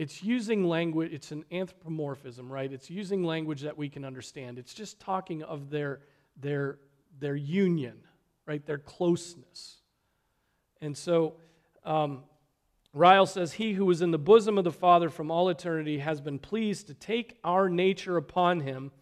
it's 0.00 0.22
using 0.22 0.64
language, 0.64 1.12
it's 1.12 1.30
an 1.30 1.44
anthropomorphism, 1.52 2.50
right? 2.50 2.72
It's 2.72 2.88
using 2.88 3.22
language 3.22 3.60
that 3.60 3.76
we 3.76 3.90
can 3.90 4.06
understand. 4.06 4.58
It's 4.58 4.72
just 4.72 4.98
talking 4.98 5.42
of 5.42 5.68
their, 5.68 6.00
their, 6.40 6.78
their 7.18 7.36
union, 7.36 7.98
right? 8.46 8.64
Their 8.64 8.78
closeness. 8.78 9.76
And 10.80 10.96
so 10.96 11.34
um, 11.84 12.22
Ryle 12.94 13.26
says, 13.26 13.52
He 13.52 13.74
who 13.74 13.84
was 13.84 14.00
in 14.00 14.10
the 14.10 14.18
bosom 14.18 14.56
of 14.56 14.64
the 14.64 14.72
Father 14.72 15.10
from 15.10 15.30
all 15.30 15.50
eternity 15.50 15.98
has 15.98 16.22
been 16.22 16.38
pleased 16.38 16.86
to 16.86 16.94
take 16.94 17.38
our 17.44 17.68
nature 17.68 18.16
upon 18.16 18.60
him 18.60 18.92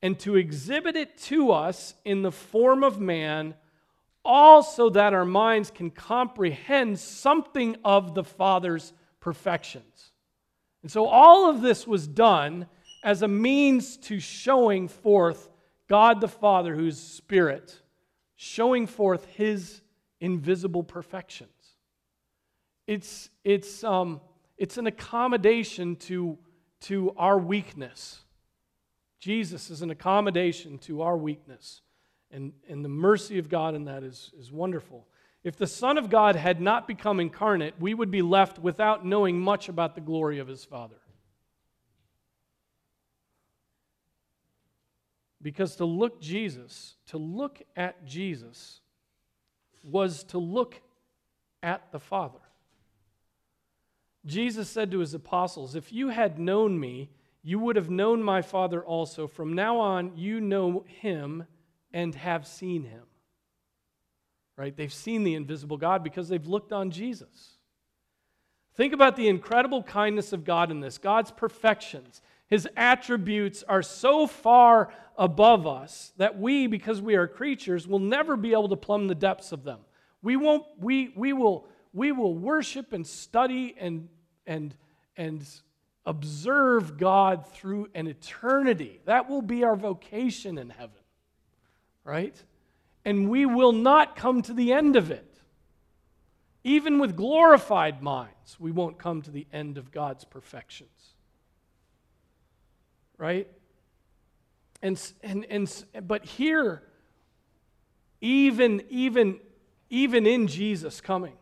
and 0.00 0.18
to 0.20 0.36
exhibit 0.36 0.96
it 0.96 1.18
to 1.24 1.52
us 1.52 1.92
in 2.02 2.22
the 2.22 2.32
form 2.32 2.82
of 2.82 2.98
man, 2.98 3.56
all 4.24 4.62
so 4.62 4.88
that 4.88 5.12
our 5.12 5.26
minds 5.26 5.70
can 5.70 5.90
comprehend 5.90 6.98
something 6.98 7.76
of 7.84 8.14
the 8.14 8.24
Father's 8.24 8.94
perfections. 9.20 10.12
And 10.86 10.90
so 10.92 11.06
all 11.06 11.50
of 11.50 11.62
this 11.62 11.84
was 11.84 12.06
done 12.06 12.68
as 13.02 13.22
a 13.22 13.26
means 13.26 13.96
to 13.96 14.20
showing 14.20 14.86
forth 14.86 15.50
God 15.88 16.20
the 16.20 16.28
Father, 16.28 16.76
whose 16.76 16.96
spirit, 16.96 17.82
showing 18.36 18.86
forth 18.86 19.24
his 19.34 19.80
invisible 20.20 20.84
perfections. 20.84 21.50
It's, 22.86 23.30
it's, 23.42 23.82
um, 23.82 24.20
it's 24.58 24.78
an 24.78 24.86
accommodation 24.86 25.96
to, 25.96 26.38
to 26.82 27.12
our 27.16 27.36
weakness. 27.36 28.20
Jesus 29.18 29.70
is 29.70 29.82
an 29.82 29.90
accommodation 29.90 30.78
to 30.78 31.02
our 31.02 31.16
weakness. 31.16 31.80
And, 32.30 32.52
and 32.68 32.84
the 32.84 32.88
mercy 32.88 33.40
of 33.40 33.48
God 33.48 33.74
in 33.74 33.86
that 33.86 34.04
is, 34.04 34.30
is 34.38 34.52
wonderful. 34.52 35.08
If 35.46 35.56
the 35.56 35.68
Son 35.68 35.96
of 35.96 36.10
God 36.10 36.34
had 36.34 36.60
not 36.60 36.88
become 36.88 37.20
incarnate, 37.20 37.74
we 37.78 37.94
would 37.94 38.10
be 38.10 38.20
left 38.20 38.58
without 38.58 39.06
knowing 39.06 39.38
much 39.38 39.68
about 39.68 39.94
the 39.94 40.00
glory 40.00 40.40
of 40.40 40.48
his 40.48 40.64
Father. 40.64 40.96
Because 45.40 45.76
to 45.76 45.84
look 45.84 46.20
Jesus, 46.20 46.96
to 47.06 47.18
look 47.18 47.62
at 47.76 48.04
Jesus, 48.04 48.80
was 49.84 50.24
to 50.24 50.38
look 50.38 50.80
at 51.62 51.92
the 51.92 52.00
Father. 52.00 52.40
Jesus 54.24 54.68
said 54.68 54.90
to 54.90 54.98
his 54.98 55.14
apostles, 55.14 55.76
If 55.76 55.92
you 55.92 56.08
had 56.08 56.40
known 56.40 56.80
me, 56.80 57.08
you 57.44 57.60
would 57.60 57.76
have 57.76 57.88
known 57.88 58.20
my 58.20 58.42
Father 58.42 58.84
also. 58.84 59.28
From 59.28 59.52
now 59.52 59.78
on, 59.78 60.16
you 60.16 60.40
know 60.40 60.84
him 60.88 61.46
and 61.92 62.16
have 62.16 62.48
seen 62.48 62.82
him 62.82 63.04
right? 64.56 64.76
They've 64.76 64.92
seen 64.92 65.24
the 65.24 65.34
invisible 65.34 65.76
God 65.76 66.02
because 66.02 66.28
they've 66.28 66.46
looked 66.46 66.72
on 66.72 66.90
Jesus. 66.90 67.56
Think 68.74 68.92
about 68.92 69.16
the 69.16 69.28
incredible 69.28 69.82
kindness 69.82 70.32
of 70.32 70.44
God 70.44 70.70
in 70.70 70.80
this 70.80 70.98
God's 70.98 71.30
perfections. 71.30 72.20
His 72.48 72.68
attributes 72.76 73.64
are 73.64 73.82
so 73.82 74.26
far 74.26 74.92
above 75.18 75.66
us 75.66 76.12
that 76.18 76.38
we, 76.38 76.66
because 76.66 77.00
we 77.00 77.16
are 77.16 77.26
creatures, 77.26 77.88
will 77.88 77.98
never 77.98 78.36
be 78.36 78.52
able 78.52 78.68
to 78.68 78.76
plumb 78.76 79.08
the 79.08 79.14
depths 79.14 79.50
of 79.50 79.64
them. 79.64 79.80
We, 80.22 80.36
won't, 80.36 80.64
we, 80.78 81.12
we, 81.16 81.32
will, 81.32 81.66
we 81.92 82.12
will 82.12 82.34
worship 82.34 82.92
and 82.92 83.06
study 83.06 83.74
and, 83.78 84.08
and, 84.46 84.74
and 85.16 85.46
observe 86.04 86.98
God 86.98 87.46
through 87.46 87.88
an 87.94 88.06
eternity. 88.06 89.00
That 89.06 89.28
will 89.28 89.42
be 89.42 89.64
our 89.64 89.76
vocation 89.76 90.58
in 90.58 90.70
heaven, 90.70 91.02
right? 92.04 92.40
And 93.06 93.30
we 93.30 93.46
will 93.46 93.72
not 93.72 94.16
come 94.16 94.42
to 94.42 94.52
the 94.52 94.72
end 94.72 94.96
of 94.96 95.12
it. 95.12 95.38
Even 96.64 96.98
with 96.98 97.16
glorified 97.16 98.02
minds, 98.02 98.58
we 98.58 98.72
won't 98.72 98.98
come 98.98 99.22
to 99.22 99.30
the 99.30 99.46
end 99.52 99.78
of 99.78 99.92
God's 99.92 100.24
perfections. 100.24 101.14
Right? 103.16 103.48
And, 104.82 105.00
and, 105.22 105.46
and, 105.48 105.84
but 106.02 106.24
here, 106.24 106.82
even, 108.20 108.82
even, 108.90 109.38
even 109.88 110.26
in 110.26 110.48
Jesus 110.48 111.00
coming, 111.00 111.36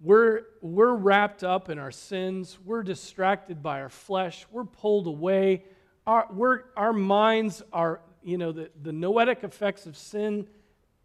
we're, 0.00 0.42
we're 0.60 0.94
wrapped 0.94 1.44
up 1.44 1.70
in 1.70 1.78
our 1.78 1.92
sins. 1.92 2.58
We're 2.64 2.82
distracted 2.82 3.62
by 3.62 3.82
our 3.82 3.88
flesh. 3.88 4.46
We're 4.50 4.64
pulled 4.64 5.06
away. 5.06 5.62
Our, 6.08 6.64
our 6.76 6.92
minds 6.92 7.62
are 7.72 8.00
you 8.24 8.38
know, 8.38 8.52
the, 8.52 8.70
the 8.82 8.92
noetic 8.92 9.44
effects 9.44 9.86
of 9.86 9.96
sin 9.96 10.48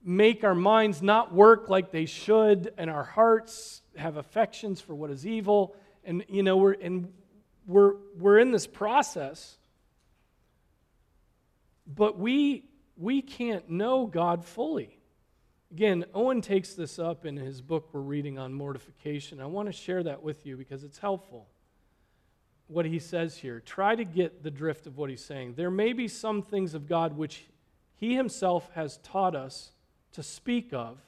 make 0.04 0.44
our 0.44 0.56
minds 0.56 1.02
not 1.02 1.34
work 1.34 1.70
like 1.70 1.92
they 1.92 2.06
should, 2.06 2.74
and 2.78 2.90
our 2.90 3.04
hearts 3.04 3.82
have 3.98 4.18
affections 4.18 4.80
for 4.80 4.96
what 4.96 5.12
is 5.12 5.28
evil. 5.28 5.76
And, 6.06 6.24
you 6.30 6.44
know, 6.44 6.58
we're, 6.58 6.74
and 6.74 7.12
we're, 7.68 7.96
we're 8.18 8.40
in 8.40 8.52
this 8.52 8.66
process. 8.66 9.58
But 11.86 12.18
we, 12.18 12.66
we 12.96 13.22
can't 13.22 13.70
know 13.70 14.06
God 14.06 14.46
fully. 14.46 14.98
Again, 15.72 16.06
Owen 16.14 16.42
takes 16.42 16.74
this 16.74 16.98
up 16.98 17.26
in 17.26 17.36
his 17.36 17.62
book 17.62 17.90
we're 17.92 18.02
reading 18.02 18.40
on 18.40 18.54
mortification. 18.54 19.40
I 19.40 19.46
want 19.46 19.68
to 19.68 19.74
share 19.74 20.02
that 20.04 20.24
with 20.24 20.46
you 20.46 20.58
because 20.58 20.84
it's 20.84 20.98
helpful. 20.98 21.48
What 22.70 22.86
he 22.86 23.00
says 23.00 23.36
here. 23.36 23.60
Try 23.60 23.96
to 23.96 24.06
get 24.06 24.44
the 24.44 24.52
drift 24.52 24.88
of 24.88 24.96
what 24.96 25.10
he's 25.10 25.26
saying. 25.26 25.56
There 25.56 25.72
may 25.72 25.92
be 25.92 26.08
some 26.08 26.42
things 26.44 26.74
of 26.74 26.88
God 26.88 27.18
which 27.18 27.44
he 27.96 28.16
himself 28.16 28.70
has 28.76 28.98
taught 29.00 29.36
us 29.36 29.72
to 30.14 30.24
speak 30.24 30.72
of 30.72 31.00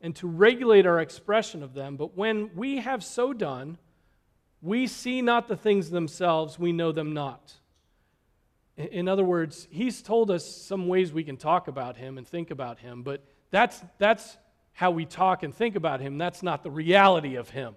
and 0.00 0.14
to 0.16 0.26
regulate 0.26 0.86
our 0.86 1.00
expression 1.00 1.62
of 1.62 1.74
them, 1.74 1.96
but 1.96 2.16
when 2.16 2.50
we 2.54 2.78
have 2.78 3.04
so 3.04 3.32
done, 3.32 3.78
we 4.62 4.86
see 4.86 5.20
not 5.20 5.48
the 5.48 5.56
things 5.56 5.90
themselves, 5.90 6.58
we 6.58 6.72
know 6.72 6.92
them 6.92 7.12
not. 7.12 7.52
In 8.76 9.08
other 9.08 9.24
words, 9.24 9.68
he's 9.70 10.00
told 10.00 10.30
us 10.30 10.46
some 10.46 10.88
ways 10.88 11.12
we 11.12 11.24
can 11.24 11.36
talk 11.36 11.68
about 11.68 11.96
him 11.96 12.16
and 12.16 12.26
think 12.26 12.50
about 12.50 12.78
him, 12.78 13.02
but 13.02 13.22
that's, 13.50 13.82
that's 13.98 14.38
how 14.72 14.90
we 14.90 15.04
talk 15.04 15.42
and 15.42 15.54
think 15.54 15.76
about 15.76 16.00
him. 16.00 16.16
That's 16.16 16.42
not 16.42 16.62
the 16.62 16.70
reality 16.70 17.34
of 17.34 17.50
him, 17.50 17.74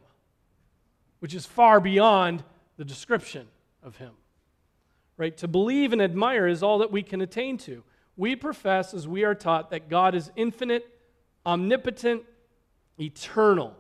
which 1.20 1.34
is 1.34 1.46
far 1.46 1.82
beyond 1.82 2.44
the 2.78 2.86
description 2.86 3.48
of 3.82 3.98
him. 3.98 4.12
Right? 5.18 5.36
To 5.38 5.48
believe 5.48 5.94
and 5.94 6.02
admire 6.02 6.48
is 6.48 6.64
all 6.64 6.80
that 6.80 6.92
we 6.92 7.04
can 7.04 7.22
attain 7.22 7.58
to. 7.60 7.84
We 8.18 8.36
profess, 8.36 8.94
as 8.94 9.08
we 9.08 9.24
are 9.24 9.36
taught, 9.36 9.70
that 9.72 9.90
God 9.90 10.16
is 10.16 10.32
infinite, 10.36 10.88
omnipotent, 11.46 12.24
eternal. 13.00 13.76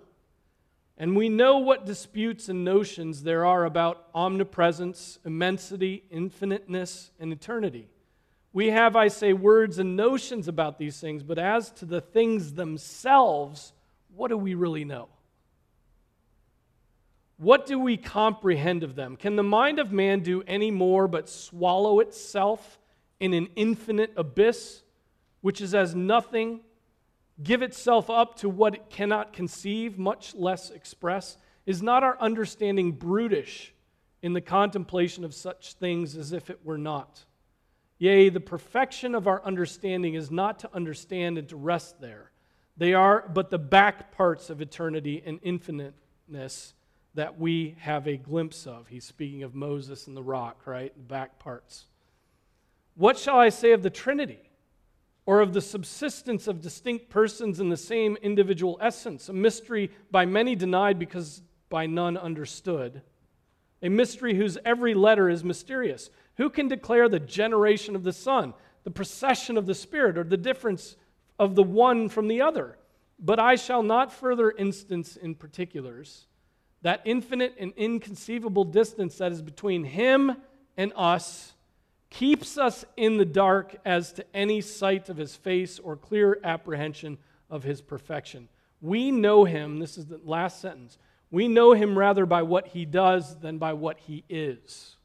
And 0.98 1.16
we 1.16 1.30
know 1.30 1.58
what 1.58 1.86
disputes 1.86 2.50
and 2.50 2.64
notions 2.64 3.24
there 3.24 3.46
are 3.46 3.66
about 3.66 4.08
omnipresence, 4.14 5.18
immensity, 5.26 6.04
infiniteness, 6.12 7.12
and 7.20 7.34
eternity. 7.34 7.90
We 8.54 8.70
have, 8.70 8.96
I 8.96 9.08
say, 9.08 9.34
words 9.34 9.80
and 9.80 9.96
notions 9.96 10.48
about 10.48 10.78
these 10.78 11.00
things, 11.00 11.24
but 11.24 11.40
as 11.40 11.72
to 11.72 11.86
the 11.86 12.02
things 12.02 12.54
themselves, 12.54 13.74
what 14.16 14.28
do 14.28 14.38
we 14.38 14.54
really 14.54 14.86
know? 14.86 15.10
What 17.38 17.66
do 17.66 17.80
we 17.80 17.98
comprehend 17.98 18.84
of 18.84 18.96
them? 18.96 19.16
Can 19.16 19.36
the 19.36 19.44
mind 19.44 19.80
of 19.80 19.92
man 19.92 20.22
do 20.22 20.44
any 20.48 20.72
more 20.72 21.08
but 21.08 21.30
swallow 21.30 22.00
itself 22.00 22.80
in 23.20 23.34
an 23.34 23.48
infinite 23.56 24.14
abyss, 24.16 24.84
which 25.42 25.60
is 25.60 25.74
as 25.74 25.96
nothing, 25.96 26.62
give 27.42 27.62
itself 27.62 28.10
up 28.10 28.36
to 28.38 28.50
what 28.50 28.76
it 28.76 28.90
cannot 28.90 29.34
conceive, 29.34 29.98
much 29.98 30.36
less 30.36 30.70
express? 30.70 31.38
Is 31.66 31.82
not 31.82 32.04
our 32.04 32.20
understanding 32.20 32.92
brutish 32.92 33.74
in 34.22 34.34
the 34.34 34.42
contemplation 34.42 35.24
of 35.24 35.34
such 35.34 35.74
things 35.74 36.16
as 36.16 36.34
if 36.34 36.50
it 36.50 36.60
were 36.64 36.78
not? 36.78 37.26
Yea, 37.98 38.30
the 38.30 38.40
perfection 38.40 39.16
of 39.16 39.28
our 39.28 39.44
understanding 39.44 40.14
is 40.14 40.30
not 40.30 40.60
to 40.60 40.70
understand 40.74 41.38
and 41.38 41.48
to 41.50 41.56
rest 41.56 42.00
there. 42.02 42.32
They 42.76 42.94
are 42.94 43.28
but 43.34 43.50
the 43.50 43.60
back 43.60 44.12
parts 44.12 44.50
of 44.50 44.62
eternity 44.62 45.24
and 45.26 45.40
infiniteness 45.42 46.74
that 47.16 47.40
we 47.40 47.76
have 47.80 48.08
a 48.08 48.18
glimpse 48.18 48.66
of. 48.66 48.88
He's 48.88 49.06
speaking 49.06 49.44
of 49.44 49.54
Moses 49.54 50.08
and 50.08 50.18
the 50.18 50.24
rock, 50.24 50.66
right? 50.66 50.94
The 50.96 51.04
back 51.04 51.40
parts. 51.40 51.86
What 52.96 53.18
shall 53.18 53.38
I 53.38 53.50
say 53.50 53.72
of 53.72 53.84
the 53.84 53.90
Trinity? 53.90 54.50
Or 55.26 55.40
of 55.40 55.54
the 55.54 55.62
subsistence 55.62 56.48
of 56.48 56.62
distinct 56.62 57.10
persons 57.10 57.60
in 57.60 57.70
the 57.70 57.78
same 57.78 58.18
individual 58.22 58.78
essence, 58.82 59.30
a 59.30 59.34
mystery 59.34 59.90
by 60.12 60.26
many 60.26 60.54
denied 60.54 61.00
because 61.00 61.42
by 61.70 61.86
none 61.86 62.18
understood, 62.18 63.02
a 63.82 63.90
mystery 63.90 64.36
whose 64.36 64.58
every 64.66 64.94
letter 64.94 65.30
is 65.30 65.44
mysterious. 65.44 66.10
Who 66.38 66.50
can 66.50 66.68
declare 66.68 67.08
the 67.08 67.20
generation 67.20 67.96
of 67.96 68.04
the 68.04 68.12
Son, 68.12 68.54
the 68.84 68.92
procession 68.92 69.58
of 69.58 69.66
the 69.66 69.76
Spirit, 69.76 70.18
or 70.18 70.24
the 70.24 70.36
difference 70.36 70.98
of 71.40 71.56
the 71.56 71.64
one 71.64 72.10
from 72.10 72.28
the 72.28 72.42
other? 72.42 72.78
But 73.18 73.40
I 73.40 73.56
shall 73.56 73.84
not 73.84 74.12
further 74.12 74.52
instance 74.52 75.16
in 75.16 75.36
particulars 75.36 76.28
that 76.84 77.02
infinite 77.04 77.56
and 77.60 77.74
inconceivable 77.76 78.64
distance 78.64 79.18
that 79.18 79.32
is 79.32 79.42
between 79.42 79.84
Him 79.84 80.38
and 80.78 80.94
us 80.96 81.54
keeps 82.10 82.58
us 82.58 82.86
in 82.96 83.18
the 83.18 83.26
dark 83.26 83.76
as 83.84 84.14
to 84.14 84.26
any 84.34 84.62
sight 84.62 85.10
of 85.10 85.18
His 85.18 85.36
face 85.36 85.80
or 85.80 85.98
clear 85.98 86.40
apprehension 86.44 87.18
of 87.50 87.64
His 87.64 87.82
perfection. 87.82 88.48
We 88.80 89.12
know 89.12 89.44
Him, 89.44 89.80
this 89.80 89.98
is 89.98 90.06
the 90.06 90.20
last 90.24 90.62
sentence, 90.62 90.98
we 91.32 91.48
know 91.48 91.74
Him 91.74 91.98
rather 91.98 92.26
by 92.26 92.44
what 92.44 92.68
He 92.68 92.86
does 92.86 93.40
than 93.40 93.58
by 93.58 93.74
what 93.74 94.00
He 94.00 94.24
is 94.30 94.98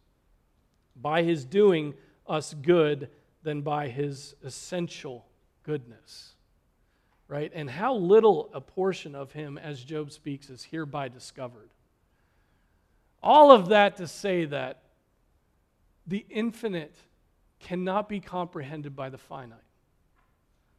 by 1.01 1.23
his 1.23 1.45
doing 1.45 1.95
us 2.27 2.55
good 2.55 3.11
than 3.43 3.63
by 3.63 3.89
his 3.89 4.35
essential 4.43 5.25
goodness. 5.63 6.35
Right? 7.29 7.53
And 7.55 7.69
how 7.69 7.95
little 7.95 8.49
a 8.55 8.61
portion 8.61 9.15
of 9.15 9.33
him, 9.33 9.59
as 9.59 9.85
Job 9.85 10.11
speaks, 10.13 10.49
is 10.49 10.65
hereby 10.65 11.09
discovered. 11.09 11.69
All 13.23 13.53
of 13.53 13.69
that 13.69 13.99
to 13.99 14.07
say 14.07 14.47
that 14.47 14.83
the 16.07 16.25
infinite 16.31 16.95
cannot 17.61 18.09
be 18.09 18.21
comprehended 18.21 18.97
by 18.97 19.11
the 19.11 19.19
finite. 19.19 19.59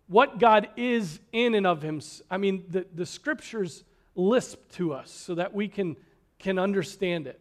What 0.08 0.40
God 0.40 0.70
is 0.76 1.20
in 1.32 1.54
and 1.54 1.68
of 1.68 1.84
himself, 1.84 2.26
I 2.32 2.38
mean, 2.38 2.66
the, 2.68 2.88
the 2.96 3.06
scriptures 3.06 3.84
lisp 4.16 4.72
to 4.72 4.94
us 4.94 5.12
so 5.12 5.36
that 5.36 5.54
we 5.54 5.68
can, 5.68 5.98
can 6.40 6.58
understand 6.58 7.28
it 7.28 7.40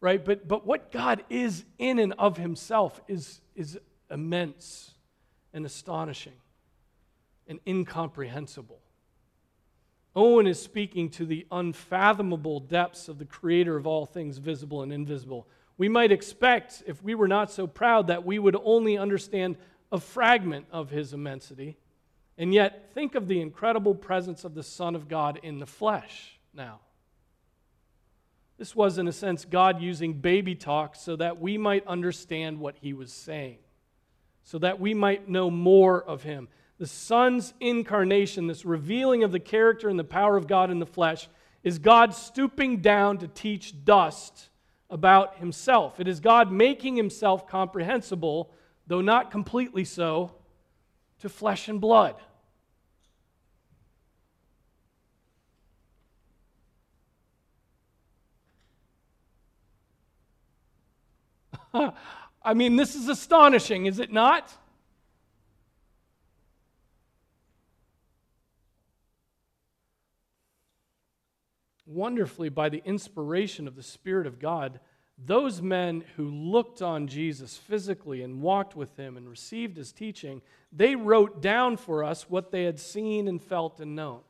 right? 0.00 0.24
But, 0.24 0.46
but 0.46 0.66
what 0.66 0.92
God 0.92 1.24
is 1.30 1.64
in 1.78 1.98
and 1.98 2.12
of 2.18 2.36
himself 2.36 3.00
is, 3.08 3.40
is 3.54 3.78
immense 4.10 4.94
and 5.52 5.64
astonishing 5.66 6.34
and 7.46 7.60
incomprehensible. 7.66 8.80
Owen 10.14 10.46
is 10.46 10.60
speaking 10.60 11.10
to 11.10 11.26
the 11.26 11.46
unfathomable 11.50 12.60
depths 12.60 13.08
of 13.08 13.18
the 13.18 13.26
creator 13.26 13.76
of 13.76 13.86
all 13.86 14.06
things 14.06 14.38
visible 14.38 14.82
and 14.82 14.92
invisible. 14.92 15.46
We 15.76 15.90
might 15.90 16.10
expect, 16.10 16.82
if 16.86 17.02
we 17.02 17.14
were 17.14 17.28
not 17.28 17.50
so 17.50 17.66
proud, 17.66 18.06
that 18.06 18.24
we 18.24 18.38
would 18.38 18.56
only 18.64 18.96
understand 18.96 19.58
a 19.92 20.00
fragment 20.00 20.66
of 20.70 20.88
his 20.88 21.12
immensity. 21.12 21.76
And 22.38 22.54
yet, 22.54 22.90
think 22.94 23.14
of 23.14 23.28
the 23.28 23.40
incredible 23.40 23.94
presence 23.94 24.44
of 24.44 24.54
the 24.54 24.62
Son 24.62 24.94
of 24.94 25.08
God 25.08 25.38
in 25.42 25.58
the 25.58 25.66
flesh 25.66 26.38
now. 26.54 26.80
This 28.58 28.74
was, 28.74 28.96
in 28.96 29.06
a 29.06 29.12
sense, 29.12 29.44
God 29.44 29.82
using 29.82 30.14
baby 30.14 30.54
talk 30.54 30.96
so 30.96 31.16
that 31.16 31.38
we 31.38 31.58
might 31.58 31.86
understand 31.86 32.58
what 32.58 32.76
he 32.80 32.94
was 32.94 33.12
saying, 33.12 33.58
so 34.44 34.58
that 34.58 34.80
we 34.80 34.94
might 34.94 35.28
know 35.28 35.50
more 35.50 36.02
of 36.02 36.22
him. 36.22 36.48
The 36.78 36.86
Son's 36.86 37.54
incarnation, 37.58 38.46
this 38.46 38.66
revealing 38.66 39.24
of 39.24 39.32
the 39.32 39.40
character 39.40 39.88
and 39.88 39.98
the 39.98 40.04
power 40.04 40.36
of 40.36 40.46
God 40.46 40.70
in 40.70 40.78
the 40.78 40.86
flesh, 40.86 41.28
is 41.64 41.78
God 41.78 42.14
stooping 42.14 42.82
down 42.82 43.18
to 43.18 43.28
teach 43.28 43.84
dust 43.84 44.50
about 44.90 45.36
himself. 45.38 45.98
It 46.00 46.06
is 46.06 46.20
God 46.20 46.52
making 46.52 46.96
himself 46.96 47.48
comprehensible, 47.48 48.50
though 48.86 49.00
not 49.00 49.30
completely 49.30 49.84
so, 49.84 50.32
to 51.20 51.28
flesh 51.28 51.68
and 51.68 51.80
blood. 51.80 52.16
I 62.44 62.54
mean, 62.54 62.76
this 62.76 62.94
is 62.94 63.08
astonishing, 63.08 63.86
is 63.86 63.98
it 63.98 64.12
not? 64.12 64.52
Wonderfully, 71.86 72.48
by 72.48 72.68
the 72.68 72.82
inspiration 72.84 73.68
of 73.68 73.76
the 73.76 73.82
Spirit 73.82 74.26
of 74.26 74.38
God, 74.38 74.80
those 75.18 75.62
men 75.62 76.04
who 76.16 76.28
looked 76.28 76.82
on 76.82 77.06
Jesus 77.06 77.56
physically 77.56 78.22
and 78.22 78.42
walked 78.42 78.76
with 78.76 78.96
him 78.96 79.16
and 79.16 79.28
received 79.28 79.76
his 79.76 79.92
teaching, 79.92 80.42
they 80.72 80.94
wrote 80.94 81.40
down 81.40 81.76
for 81.76 82.04
us 82.04 82.28
what 82.28 82.50
they 82.50 82.64
had 82.64 82.78
seen 82.78 83.28
and 83.28 83.40
felt 83.40 83.80
and 83.80 83.96
known. 83.96 84.20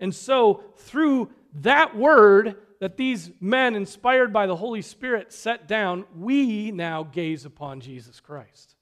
And 0.00 0.14
so, 0.14 0.64
through 0.78 1.30
that 1.56 1.94
word, 1.94 2.56
that 2.80 2.96
these 2.96 3.30
men, 3.40 3.76
inspired 3.76 4.32
by 4.32 4.46
the 4.46 4.56
Holy 4.56 4.82
Spirit, 4.82 5.32
set 5.32 5.68
down, 5.68 6.06
we 6.16 6.72
now 6.72 7.02
gaze 7.02 7.44
upon 7.44 7.80
Jesus 7.80 8.18
Christ. 8.20 8.74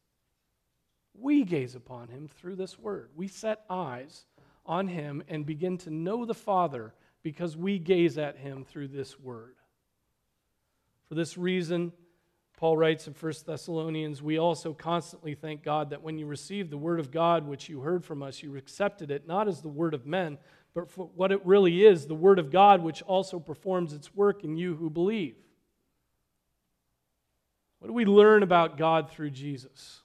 We 1.14 1.42
gaze 1.42 1.74
upon 1.74 2.09
him 2.09 2.28
through 2.28 2.57
this 2.57 2.78
word. 2.78 3.11
We 3.16 3.26
set 3.26 3.64
eyes 3.68 4.24
on 4.64 4.86
him 4.86 5.24
and 5.28 5.44
begin 5.44 5.78
to 5.78 5.90
know 5.90 6.24
the 6.24 6.34
Father 6.34 6.94
because 7.22 7.56
we 7.56 7.78
gaze 7.78 8.18
at 8.18 8.36
him 8.36 8.64
through 8.64 8.88
this 8.88 9.18
word. 9.18 9.54
For 11.08 11.14
this 11.14 11.38
reason, 11.38 11.92
Paul 12.56 12.76
writes 12.76 13.06
in 13.06 13.14
1 13.14 13.32
Thessalonians, 13.46 14.22
we 14.22 14.38
also 14.38 14.72
constantly 14.72 15.34
thank 15.34 15.62
God 15.62 15.90
that 15.90 16.02
when 16.02 16.18
you 16.18 16.26
received 16.26 16.70
the 16.70 16.78
word 16.78 17.00
of 17.00 17.10
God 17.10 17.46
which 17.46 17.68
you 17.68 17.80
heard 17.80 18.04
from 18.04 18.22
us, 18.22 18.42
you 18.42 18.56
accepted 18.56 19.10
it 19.10 19.26
not 19.26 19.48
as 19.48 19.62
the 19.62 19.68
word 19.68 19.94
of 19.94 20.06
men, 20.06 20.38
but 20.74 20.90
for 20.90 21.06
what 21.14 21.32
it 21.32 21.44
really 21.44 21.84
is 21.84 22.06
the 22.06 22.14
Word 22.14 22.38
of 22.38 22.52
God, 22.52 22.82
which 22.82 23.02
also 23.02 23.40
performs 23.40 23.92
its 23.92 24.14
work 24.14 24.44
in 24.44 24.56
you 24.56 24.76
who 24.76 24.90
believe. 24.90 25.34
What 27.78 27.88
do 27.88 27.94
we 27.94 28.04
learn 28.04 28.42
about 28.42 28.76
God 28.76 29.10
through 29.10 29.30
Jesus? 29.30 30.02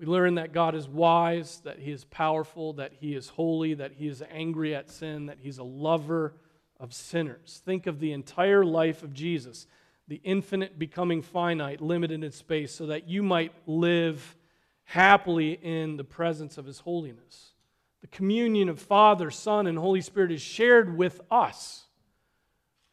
We 0.00 0.06
learn 0.06 0.36
that 0.36 0.54
God 0.54 0.74
is 0.74 0.88
wise, 0.88 1.60
that 1.64 1.78
He 1.78 1.92
is 1.92 2.04
powerful, 2.04 2.72
that 2.74 2.94
He 2.98 3.14
is 3.14 3.28
holy, 3.28 3.74
that 3.74 3.92
He 3.92 4.08
is 4.08 4.22
angry 4.30 4.74
at 4.74 4.88
sin, 4.88 5.26
that 5.26 5.36
He's 5.42 5.58
a 5.58 5.62
lover 5.62 6.32
of 6.78 6.94
sinners. 6.94 7.60
Think 7.66 7.86
of 7.86 8.00
the 8.00 8.12
entire 8.12 8.64
life 8.64 9.02
of 9.02 9.12
Jesus, 9.12 9.66
the 10.08 10.22
infinite 10.24 10.78
becoming 10.78 11.20
finite, 11.20 11.82
limited 11.82 12.24
in 12.24 12.32
space, 12.32 12.74
so 12.74 12.86
that 12.86 13.10
you 13.10 13.22
might 13.22 13.52
live 13.66 14.38
happily 14.84 15.52
in 15.62 15.98
the 15.98 16.04
presence 16.04 16.56
of 16.56 16.64
His 16.64 16.78
holiness. 16.80 17.52
The 18.00 18.06
communion 18.06 18.70
of 18.70 18.80
Father, 18.80 19.30
Son, 19.30 19.66
and 19.66 19.76
Holy 19.76 20.00
Spirit 20.00 20.32
is 20.32 20.40
shared 20.40 20.96
with 20.96 21.20
us 21.30 21.84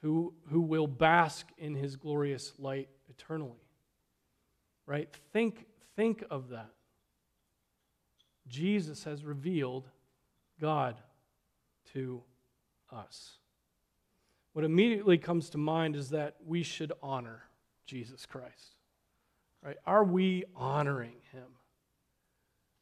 who, 0.02 0.34
who 0.50 0.60
will 0.60 0.88
bask 0.88 1.48
in 1.58 1.74
His 1.74 1.96
glorious 1.96 2.52
light 2.60 2.90
eternally. 3.08 3.64
Right? 4.86 5.08
Think, 5.32 5.68
think 5.96 6.26
of 6.30 6.50
that. 6.50 6.72
Jesus 8.48 9.04
has 9.04 9.24
revealed 9.24 9.90
God 10.60 10.96
to 11.94 12.22
us. 12.92 13.38
What 14.54 14.66
immediately 14.66 15.18
comes 15.18 15.50
to 15.52 15.58
mind 15.58 15.96
is 15.96 16.10
that 16.10 16.36
we 16.46 16.64
should 16.64 16.92
honor 17.04 17.44
Jesus 17.86 18.26
Christ. 18.26 18.76
Right? 19.64 19.78
Are 19.86 20.04
we 20.04 20.46
honoring 20.56 21.16
him? 21.32 21.48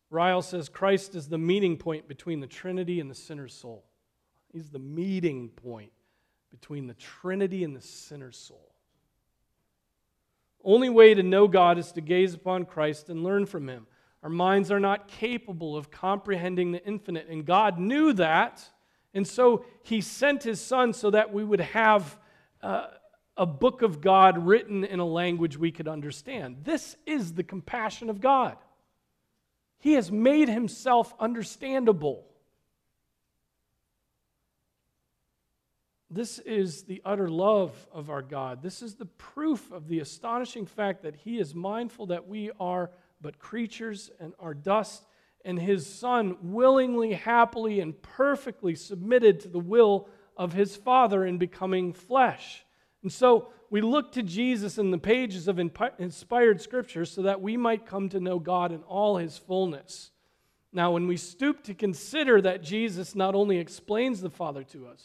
Ryle 0.10 0.42
says 0.42 0.70
Christ 0.70 1.16
is 1.16 1.28
the 1.28 1.38
meeting 1.38 1.78
point 1.78 2.08
between 2.08 2.40
the 2.40 2.48
Trinity 2.48 3.00
and 3.00 3.10
the 3.10 3.16
sinner's 3.16 3.54
soul. 3.54 3.86
He's 4.54 4.70
the 4.70 4.80
meeting 4.80 5.50
point 5.50 5.92
between 6.52 6.88
the 6.88 6.94
Trinity 6.94 7.64
and 7.64 7.76
the 7.76 7.82
sinner's 7.82 8.38
soul. 8.38 8.74
Only 10.64 10.90
way 10.90 11.14
to 11.14 11.24
know 11.24 11.48
God 11.48 11.78
is 11.78 11.92
to 11.92 12.02
gaze 12.02 12.34
upon 12.34 12.66
Christ 12.66 13.10
and 13.10 13.24
learn 13.24 13.46
from 13.46 13.68
him. 13.68 13.86
Our 14.26 14.32
minds 14.32 14.72
are 14.72 14.80
not 14.80 15.08
capable 15.08 15.78
of 15.78 15.92
comprehending 15.92 16.72
the 16.72 16.84
infinite, 16.84 17.28
and 17.30 17.46
God 17.46 17.78
knew 17.78 18.12
that. 18.14 18.68
And 19.14 19.28
so 19.28 19.66
he 19.84 20.02
sent 20.02 20.42
his 20.42 20.60
son 20.60 20.94
so 20.94 21.12
that 21.12 21.32
we 21.32 21.44
would 21.44 21.60
have 21.60 22.18
uh, 22.64 22.88
a 23.38 23.46
book 23.46 23.84
of 23.84 24.02
God 24.02 24.48
written 24.48 24.84
in 24.84 25.00
a 25.00 25.06
language 25.06 25.60
we 25.60 25.72
could 25.72 25.88
understand. 25.88 26.62
This 26.64 26.96
is 27.06 27.36
the 27.36 27.44
compassion 27.44 28.10
of 28.10 28.20
God. 28.20 28.58
He 29.78 29.94
has 29.94 30.12
made 30.12 30.50
himself 30.50 31.14
understandable. 31.20 32.26
This 36.10 36.40
is 36.40 36.86
the 36.86 37.00
utter 37.06 37.30
love 37.30 37.76
of 37.94 38.10
our 38.10 38.24
God. 38.24 38.64
This 38.64 38.82
is 38.82 38.96
the 38.96 39.06
proof 39.06 39.72
of 39.72 39.88
the 39.88 40.00
astonishing 40.00 40.66
fact 40.66 41.04
that 41.04 41.16
He 41.16 41.38
is 41.38 41.54
mindful 41.54 42.08
that 42.08 42.28
we 42.28 42.50
are 42.60 42.90
but 43.26 43.40
creatures 43.40 44.12
and 44.20 44.34
are 44.40 44.54
dust, 44.54 45.04
and 45.44 45.60
His 45.60 45.88
Son 45.88 46.38
willingly, 46.44 47.14
happily, 47.14 47.80
and 47.80 48.00
perfectly 48.04 48.76
submitted 48.76 49.40
to 49.40 49.48
the 49.48 49.58
will 49.58 50.08
of 50.38 50.54
His 50.54 50.76
Father 50.76 51.26
in 51.26 51.40
becoming 51.40 51.92
flesh. 51.92 52.64
And 53.02 53.12
so 53.12 53.50
we 53.72 53.82
look 53.82 54.12
to 54.12 54.22
Jesus 54.22 54.78
in 54.78 54.92
the 54.92 55.00
pages 55.00 55.48
of 55.48 55.60
inspired 55.98 56.62
Scripture 56.62 57.04
so 57.04 57.24
that 57.24 57.42
we 57.42 57.58
might 57.58 57.88
come 57.88 58.10
to 58.10 58.20
know 58.20 58.38
God 58.38 58.72
in 58.72 58.84
all 58.84 59.18
His 59.18 59.40
fullness. 59.40 60.12
Now, 60.72 60.92
when 60.92 61.08
we 61.08 61.18
stoop 61.18 61.64
to 61.64 61.74
consider 61.74 62.40
that 62.42 62.62
Jesus 62.62 63.16
not 63.16 63.34
only 63.34 63.58
explains 63.58 64.22
the 64.22 64.30
Father 64.30 64.64
to 64.66 64.86
us, 64.86 65.04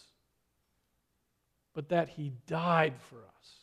but 1.72 1.88
that 1.88 2.10
he 2.10 2.34
died 2.46 3.00
for 3.08 3.16
us. 3.16 3.60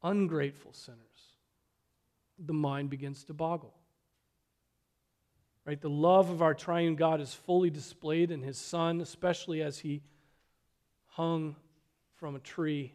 Ungrateful 0.00 0.72
sinners. 0.74 1.09
The 2.44 2.52
mind 2.52 2.90
begins 2.90 3.24
to 3.24 3.34
boggle. 3.34 3.74
Right? 5.64 5.80
The 5.80 5.90
love 5.90 6.30
of 6.30 6.42
our 6.42 6.54
triune 6.54 6.96
God 6.96 7.20
is 7.20 7.34
fully 7.34 7.70
displayed 7.70 8.30
in 8.30 8.42
his 8.42 8.58
Son, 8.58 9.00
especially 9.00 9.62
as 9.62 9.78
he 9.78 10.02
hung 11.06 11.56
from 12.16 12.34
a 12.34 12.40
tree, 12.40 12.94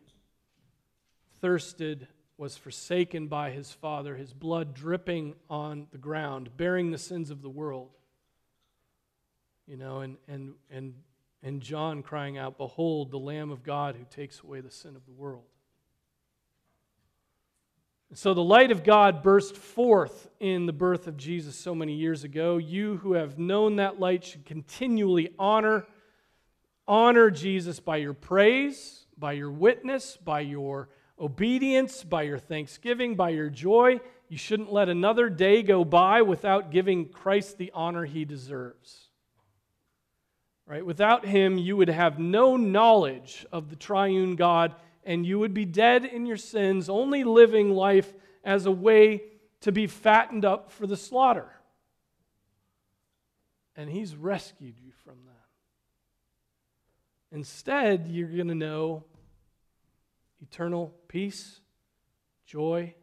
thirsted, 1.41 2.07
was 2.37 2.57
forsaken 2.57 3.27
by 3.27 3.51
his 3.51 3.71
Father, 3.71 4.15
his 4.15 4.33
blood 4.33 4.73
dripping 4.73 5.35
on 5.49 5.87
the 5.91 5.97
ground, 5.97 6.49
bearing 6.57 6.91
the 6.91 6.97
sins 6.97 7.29
of 7.29 7.41
the 7.41 7.49
world. 7.49 7.91
You 9.67 9.77
know, 9.77 10.01
and, 10.01 10.17
and, 10.27 10.53
and 10.69 10.95
and 11.45 11.61
John 11.61 12.01
crying 12.01 12.39
out, 12.39 12.57
Behold, 12.57 13.11
the 13.11 13.19
Lamb 13.19 13.51
of 13.51 13.61
God 13.61 13.95
who 13.95 14.03
takes 14.09 14.41
away 14.41 14.61
the 14.61 14.71
sin 14.71 14.95
of 14.95 15.05
the 15.05 15.11
world. 15.11 15.43
So 18.13 18.33
the 18.33 18.43
light 18.43 18.71
of 18.71 18.83
God 18.83 19.23
burst 19.23 19.55
forth 19.55 20.29
in 20.39 20.67
the 20.67 20.73
birth 20.73 21.07
of 21.07 21.17
Jesus 21.17 21.55
so 21.55 21.75
many 21.75 21.95
years 21.95 22.23
ago. 22.23 22.57
You 22.57 22.97
who 22.97 23.13
have 23.13 23.39
known 23.39 23.77
that 23.77 23.99
light 23.99 24.23
should 24.23 24.45
continually 24.45 25.33
honor 25.37 25.85
honor 26.87 27.31
Jesus 27.31 27.79
by 27.79 27.97
your 27.97 28.13
praise, 28.13 29.05
by 29.17 29.33
your 29.33 29.51
witness, 29.51 30.17
by 30.17 30.41
your 30.41 30.89
obedience, 31.19 32.03
by 32.03 32.23
your 32.23 32.37
thanksgiving, 32.37 33.15
by 33.15 33.29
your 33.29 33.49
joy. 33.49 33.99
You 34.29 34.37
shouldn't 34.37 34.73
let 34.73 34.89
another 34.89 35.29
day 35.29 35.63
go 35.63 35.83
by 35.83 36.21
without 36.21 36.71
giving 36.71 37.09
Christ 37.09 37.57
the 37.57 37.71
honor 37.73 38.05
he 38.05 38.25
deserves. 38.25 39.09
Right? 40.67 40.85
Without 40.85 41.25
him, 41.25 41.57
you 41.57 41.77
would 41.77 41.89
have 41.89 42.17
no 42.17 42.57
knowledge 42.57 43.45
of 43.51 43.69
the 43.69 43.75
triune 43.75 44.35
God, 44.35 44.75
and 45.05 45.25
you 45.25 45.39
would 45.39 45.53
be 45.53 45.65
dead 45.65 46.05
in 46.05 46.25
your 46.25 46.37
sins, 46.37 46.89
only 46.89 47.23
living 47.23 47.69
life 47.69 48.13
as 48.43 48.65
a 48.65 48.71
way 48.71 49.21
to 49.61 49.71
be 49.71 49.87
fattened 49.87 50.45
up 50.45 50.71
for 50.71 50.87
the 50.87 50.97
slaughter. 50.97 51.49
And 53.75 53.89
he's 53.89 54.15
rescued 54.15 54.79
you 54.79 54.91
from 55.03 55.17
that. 55.25 55.31
Instead, 57.35 58.07
you're 58.07 58.29
going 58.29 58.47
to 58.47 58.55
know 58.55 59.03
eternal 60.41 60.93
peace, 61.07 61.59
joy, 62.45 62.95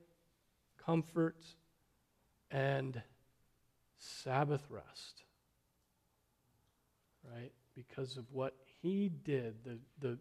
comfort, 0.85 1.45
and 2.51 3.01
Sabbath 3.99 4.65
rest 4.71 5.23
right? 7.31 7.53
Because 7.75 8.17
of 8.17 8.25
what 8.33 8.55
he 8.83 9.11
did, 9.25 9.55
the, 9.65 9.79
the, 10.01 10.19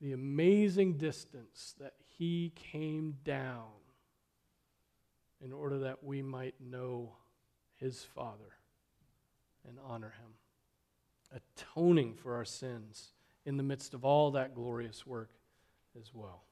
the 0.00 0.12
amazing 0.12 0.96
distance 0.96 1.74
that 1.80 1.94
he 2.18 2.52
came 2.54 3.16
down 3.24 3.66
in 5.40 5.52
order 5.52 5.78
that 5.80 6.02
we 6.02 6.22
might 6.22 6.54
know 6.60 7.16
his 7.76 8.02
Father 8.02 8.56
and 9.66 9.78
honor 9.84 10.14
him, 10.20 11.40
atoning 11.56 12.14
for 12.14 12.34
our 12.34 12.44
sins 12.44 13.12
in 13.44 13.56
the 13.56 13.62
midst 13.62 13.94
of 13.94 14.04
all 14.04 14.32
that 14.32 14.54
glorious 14.54 15.06
work 15.06 15.30
as 15.98 16.10
well. 16.12 16.47